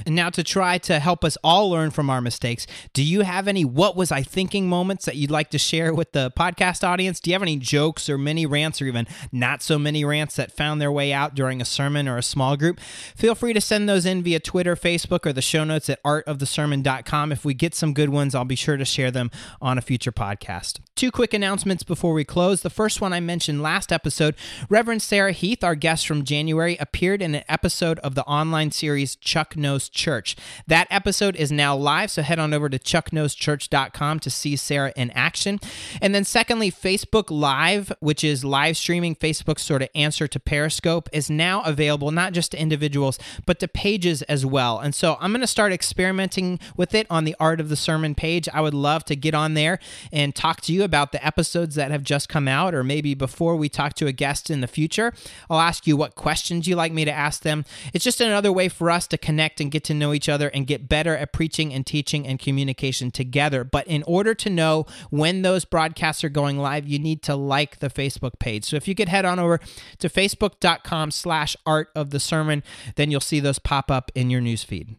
And 0.07 0.15
now, 0.15 0.31
to 0.31 0.43
try 0.43 0.79
to 0.79 0.99
help 0.99 1.25
us 1.25 1.37
all 1.45 1.71
learn 1.71 1.91
from 1.91 2.11
our 2.11 2.21
mistakes, 2.21 2.67
do 2.93 3.03
you 3.03 3.23
have 3.23 3.49
any 3.49 3.65
what 3.65 3.97
was 3.97 4.11
I 4.11 4.23
thinking 4.23 4.69
moments 4.69 5.05
that 5.05 5.17
you'd 5.17 5.31
like 5.31 5.51
to 5.51 5.59
share 5.59 5.93
with 5.95 6.13
the 6.13 6.33
podcast 6.37 6.87
audience? 6.87 7.21
Do 7.21 7.31
you 7.31 7.35
have 7.35 7.43
any 7.43 7.57
jokes 7.57 8.09
or 8.09 8.19
mini 8.19 8.47
rants 8.47 8.81
or 8.81 8.87
even 8.87 9.07
not 9.33 9.63
so 9.63 9.79
many 9.79 10.05
rants 10.05 10.37
that 10.37 10.53
found 10.53 10.81
their 10.81 10.93
way 10.93 11.13
out 11.13 11.35
during 11.35 11.61
a 11.61 11.65
sermon 11.65 12.09
or 12.09 12.17
a 12.17 12.23
small 12.23 12.57
group? 12.57 12.81
Feel 12.81 13.35
free 13.35 13.53
to 13.53 13.61
send 13.61 13.78
send 13.79 13.89
those 13.89 14.07
in 14.07 14.25
via 14.25 14.41
Twitter, 14.41 14.75
Facebook, 14.75 15.25
or 15.25 15.33
the 15.33 15.41
show 15.41 15.63
notes 15.63 15.89
at 15.89 16.03
artofthesermon.com. 16.03 17.31
If 17.31 17.45
we 17.45 17.55
get 17.55 17.77
some 17.77 17.95
good 17.95 18.09
ones, 18.09 18.35
I'll 18.35 18.45
be 18.45 18.57
sure 18.57 18.77
to 18.77 18.85
share 18.85 19.13
them 19.13 19.31
on 19.63 19.79
a 19.79 19.81
future 19.81 20.11
podcast. 20.11 20.81
Two 20.97 21.13
quick 21.13 21.33
announcements 21.33 21.85
before 21.85 22.13
we 22.13 22.25
close. 22.25 22.63
The 22.63 22.71
first 22.71 23.01
one 23.01 23.13
I 23.13 23.21
mentioned 23.21 23.63
last 23.63 23.93
episode 23.93 24.35
Reverend 24.69 25.01
Sarah 25.01 25.31
Heath, 25.31 25.63
our 25.63 25.77
guest 25.77 26.09
from 26.09 26.25
January, 26.25 26.77
appeared 26.81 27.23
in 27.23 27.37
an 27.37 27.45
episode 27.49 28.01
of 28.01 28.17
the 28.17 28.25
online 28.25 28.73
series 28.73 29.15
Chuck 29.15 29.57
Knows 29.57 29.89
Church. 29.89 30.35
That 30.67 30.89
episode 30.91 31.37
is 31.37 31.53
now 31.53 31.77
live, 31.77 32.11
so 32.11 32.23
head 32.23 32.41
on 32.41 32.53
over 32.53 32.69
to 32.69 32.81
chuckknowschurch.com 32.81 34.19
to 34.19 34.29
see 34.29 34.57
Sarah 34.57 34.93
in 34.97 35.13
action. 35.13 35.61
And 36.03 36.13
then, 36.17 36.25
secondly, 36.25 36.73
Facebook 36.73 37.27
Live, 37.31 37.93
which 38.01 38.25
is 38.25 38.45
live 38.45 38.77
streaming 38.77 39.15
Facebook's 39.15 39.63
sort 39.63 39.83
of 39.83 39.89
answer 39.95 40.27
to 40.27 40.41
Periscope, 40.41 41.09
is 41.13 41.31
now 41.31 41.63
available 41.63 42.11
not 42.11 42.33
just 42.33 42.51
to 42.51 42.61
individuals, 42.61 43.21
but 43.47 43.61
to 43.61 43.68
pages 43.69 44.23
as 44.23 44.45
well. 44.45 44.79
And 44.79 44.95
so 44.95 45.17
I'm 45.21 45.33
going 45.33 45.41
to 45.41 45.47
start 45.47 45.73
experimenting 45.73 46.59
with 46.77 46.95
it 46.95 47.07
on 47.11 47.25
the 47.25 47.37
Art 47.39 47.61
of 47.61 47.69
the 47.69 47.77
Sermon 47.77 48.15
page. 48.15 48.49
I 48.53 48.61
would 48.61 48.75
love 48.75 49.05
to 49.07 49.17
get 49.17 49.35
on 49.35 49.55
there 49.55 49.79
and 50.13 50.35
talk 50.35 50.61
to 50.63 50.73
you 50.73 50.83
about 50.83 51.13
the 51.13 51.25
episodes 51.25 51.75
that 51.77 51.91
have 51.91 52.03
just 52.03 52.29
come 52.29 52.49
out, 52.49 52.75
or 52.75 52.83
maybe 52.83 53.15
before 53.15 53.57
we 53.57 53.69
talk 53.69 53.95
to 53.95 54.07
a 54.07 54.13
guest 54.13 54.51
in 54.51 54.61
the 54.61 54.67
future. 54.67 55.13
I'll 55.51 55.61
ask 55.61 55.87
you 55.87 55.97
what 55.97 56.15
questions 56.15 56.67
you 56.67 56.77
like 56.77 56.93
me 56.93 57.05
to 57.05 57.13
ask 57.13 57.43
them. 57.43 57.65
It's 57.93 58.05
just 58.05 58.21
another 58.21 58.53
way 58.53 58.69
for 58.69 58.91
us 58.91 59.07
to 59.09 59.19
connect 59.19 59.61
and 59.61 59.71
get 59.71 59.85
to 59.85 59.95
know 59.95 60.13
each 60.13 60.29
other 60.29 60.49
and 60.49 60.67
get 60.67 60.89
better 60.89 61.17
at 61.17 61.33
preaching 61.33 61.73
and 61.73 61.87
teaching 61.87 62.27
and 62.27 62.39
communication 62.39 63.11
together. 63.11 63.65
But 63.65 63.87
in 63.87 64.03
order 64.05 64.35
to 64.35 64.51
know 64.51 64.87
when 65.11 65.43
those 65.43 65.65
broadcasts 65.65 66.25
are 66.25 66.29
going 66.29 66.59
live, 66.59 66.87
you 66.87 66.99
need 66.99 67.23
to 67.25 67.37
like 67.37 67.81
the 67.81 67.91
Facebook 67.91 68.39
page. 68.39 68.65
So 68.65 68.77
if 68.77 68.89
you 68.89 68.95
could 68.95 69.09
head 69.09 69.25
on 69.25 69.39
over 69.39 69.61
to 69.99 70.09
facebook.com 70.09 71.11
slash 71.11 71.57
art 71.67 71.91
of 71.95 72.11
the 72.11 72.21
sermon, 72.21 72.63
then 72.97 73.11
you'll 73.11 73.21
see 73.21 73.41
those 73.41 73.58
pop 73.59 73.91
up 73.91 74.11
in 74.15 74.31
your 74.31 74.41
newsfeed. 74.41 74.97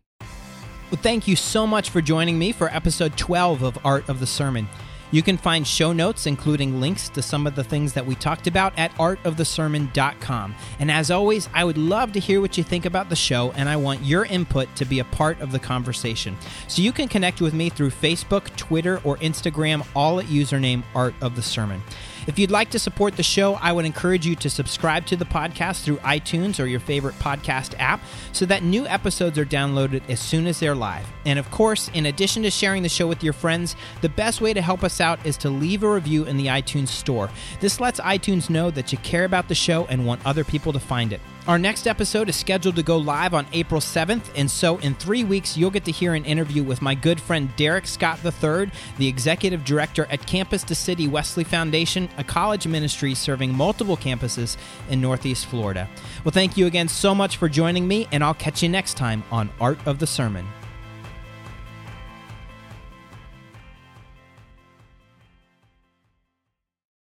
Well, 0.92 1.02
thank 1.02 1.28
you 1.28 1.36
so 1.36 1.68
much 1.68 1.92
for 1.92 2.02
joining 2.02 2.40
me 2.40 2.52
for 2.52 2.68
episode 2.70 3.16
12 3.16 3.62
of 3.62 3.78
Art 3.86 4.10
of 4.10 4.20
the 4.20 4.26
Sermon. 4.26 4.68
You 5.12 5.24
can 5.24 5.38
find 5.38 5.66
show 5.66 5.92
notes, 5.92 6.28
including 6.28 6.80
links 6.80 7.10
to 7.10 7.22
some 7.22 7.48
of 7.48 7.56
the 7.56 7.64
things 7.64 7.94
that 7.94 8.06
we 8.06 8.14
talked 8.16 8.46
about, 8.46 8.78
at 8.78 8.92
artofthesermon.com. 8.94 10.56
And 10.80 10.92
as 10.92 11.10
always, 11.10 11.50
I 11.54 11.64
would 11.64 11.78
love 11.78 12.12
to 12.12 12.20
hear 12.20 12.42
what 12.42 12.58
you 12.58 12.64
think 12.64 12.86
about 12.86 13.10
the 13.10 13.16
show, 13.16 13.52
and 13.52 13.68
I 13.68 13.76
want 13.76 14.04
your 14.04 14.26
input 14.26 14.76
to 14.76 14.86
be 14.86 15.00
a 15.00 15.06
part 15.06 15.40
of 15.42 15.52
the 15.52 15.60
conversation. 15.60 16.38
So 16.68 16.82
you 16.82 16.92
can 16.92 17.08
connect 17.08 17.42
with 17.42 17.54
me 17.54 17.70
through 17.70 17.90
Facebook, 17.90 18.56
Twitter, 18.56 19.02
or 19.04 19.18
Instagram, 19.18 19.86
all 19.96 20.20
at 20.20 20.26
username 20.26 20.84
Art 20.94 21.16
of 21.22 21.36
the 21.36 21.42
Sermon. 21.42 21.82
If 22.28 22.38
you'd 22.38 22.52
like 22.52 22.70
to 22.72 22.80
support 22.80 23.16
the 23.16 23.24
show, 23.24 23.56
I 23.56 23.72
would 23.72 23.86
encourage 23.86 24.26
you 24.26 24.36
to 24.36 24.50
subscribe 24.50 25.06
to 25.08 25.16
the 25.16 25.26
podcast 25.26 25.84
through 25.84 25.98
iTunes 25.98 26.62
or 26.62 26.66
your 26.66 26.80
favorite 26.80 27.16
podcast 27.20 27.76
app 27.80 28.02
so 28.32 28.46
that 28.46 28.64
new 28.64 28.86
episodes 28.88 29.38
are 29.38 29.46
downloaded 29.46 30.02
as 30.10 30.20
soon 30.20 30.48
as 30.48 30.60
they're 30.60 30.76
live. 30.76 31.08
And 31.26 31.40
of 31.40 31.50
course, 31.52 31.90
in 31.94 32.06
addition 32.08 32.44
to 32.44 32.52
sharing 32.52 32.84
the 32.84 32.90
show 32.90 33.08
with 33.08 33.24
your 33.24 33.34
friends, 33.34 33.76
the 34.02 34.10
best 34.10 34.42
way 34.42 34.54
to 34.54 34.62
help 34.62 34.84
us 34.84 35.02
out 35.02 35.26
is 35.26 35.38
to 35.38 35.50
leave 35.50 35.84
a 35.84 35.92
review 35.92 36.26
in 36.26 36.38
the 36.38 36.48
iTunes 36.48 36.90
store. 36.90 37.30
This 37.60 37.80
lets 37.80 38.00
iTunes 38.00 38.50
know 38.50 38.72
that 38.72 38.92
you 38.92 38.98
care 39.00 39.26
about 39.26 39.48
the 39.48 39.56
show 39.56 39.86
and 39.88 40.06
want 40.06 40.26
other 40.26 40.44
people 40.44 40.74
to 40.74 40.80
find 40.80 41.14
it. 41.14 41.22
Our 41.48 41.58
next 41.58 41.88
episode 41.88 42.30
is 42.30 42.36
scheduled 42.36 42.76
to 42.76 42.84
go 42.84 42.98
live 42.98 43.34
on 43.34 43.48
April 43.54 43.82
7th, 43.82 44.30
and 44.36 44.52
so 44.52 44.78
in 44.80 44.94
three 44.94 45.24
weeks, 45.24 45.58
you'll 45.58 45.72
get 45.72 45.86
to 45.86 45.92
hear 45.92 46.14
an 46.14 46.26
interview 46.26 46.62
with 46.64 46.82
my 46.82 46.94
good 46.94 47.20
friend 47.20 47.50
Derek 47.56 47.88
Scott 47.88 48.20
III, 48.24 48.70
the 48.98 49.08
executive 49.08 49.66
director 49.66 50.06
at 50.12 50.28
Campus 50.28 50.64
to 50.64 50.76
City 50.76 51.08
Wesley 51.08 51.44
Foundation, 51.44 52.08
a 52.18 52.24
college 52.24 52.68
ministry 52.68 53.16
serving 53.16 53.54
multiple 53.54 53.98
campuses 53.98 54.58
in 54.90 55.02
Northeast 55.02 55.48
Florida. 55.48 55.90
Well, 56.24 56.32
thank 56.32 56.56
you 56.56 56.68
again 56.68 56.88
so 56.88 57.16
much 57.16 57.38
for 57.38 57.50
joining 57.50 57.88
me, 57.88 58.08
and 58.12 58.24
I'll 58.24 58.36
catch 58.36 58.62
you 58.62 58.70
next 58.70 58.96
time 58.96 59.24
on 59.32 59.50
Art 59.60 59.80
of 59.88 59.98
the 59.98 60.08
Sermon. 60.08 60.46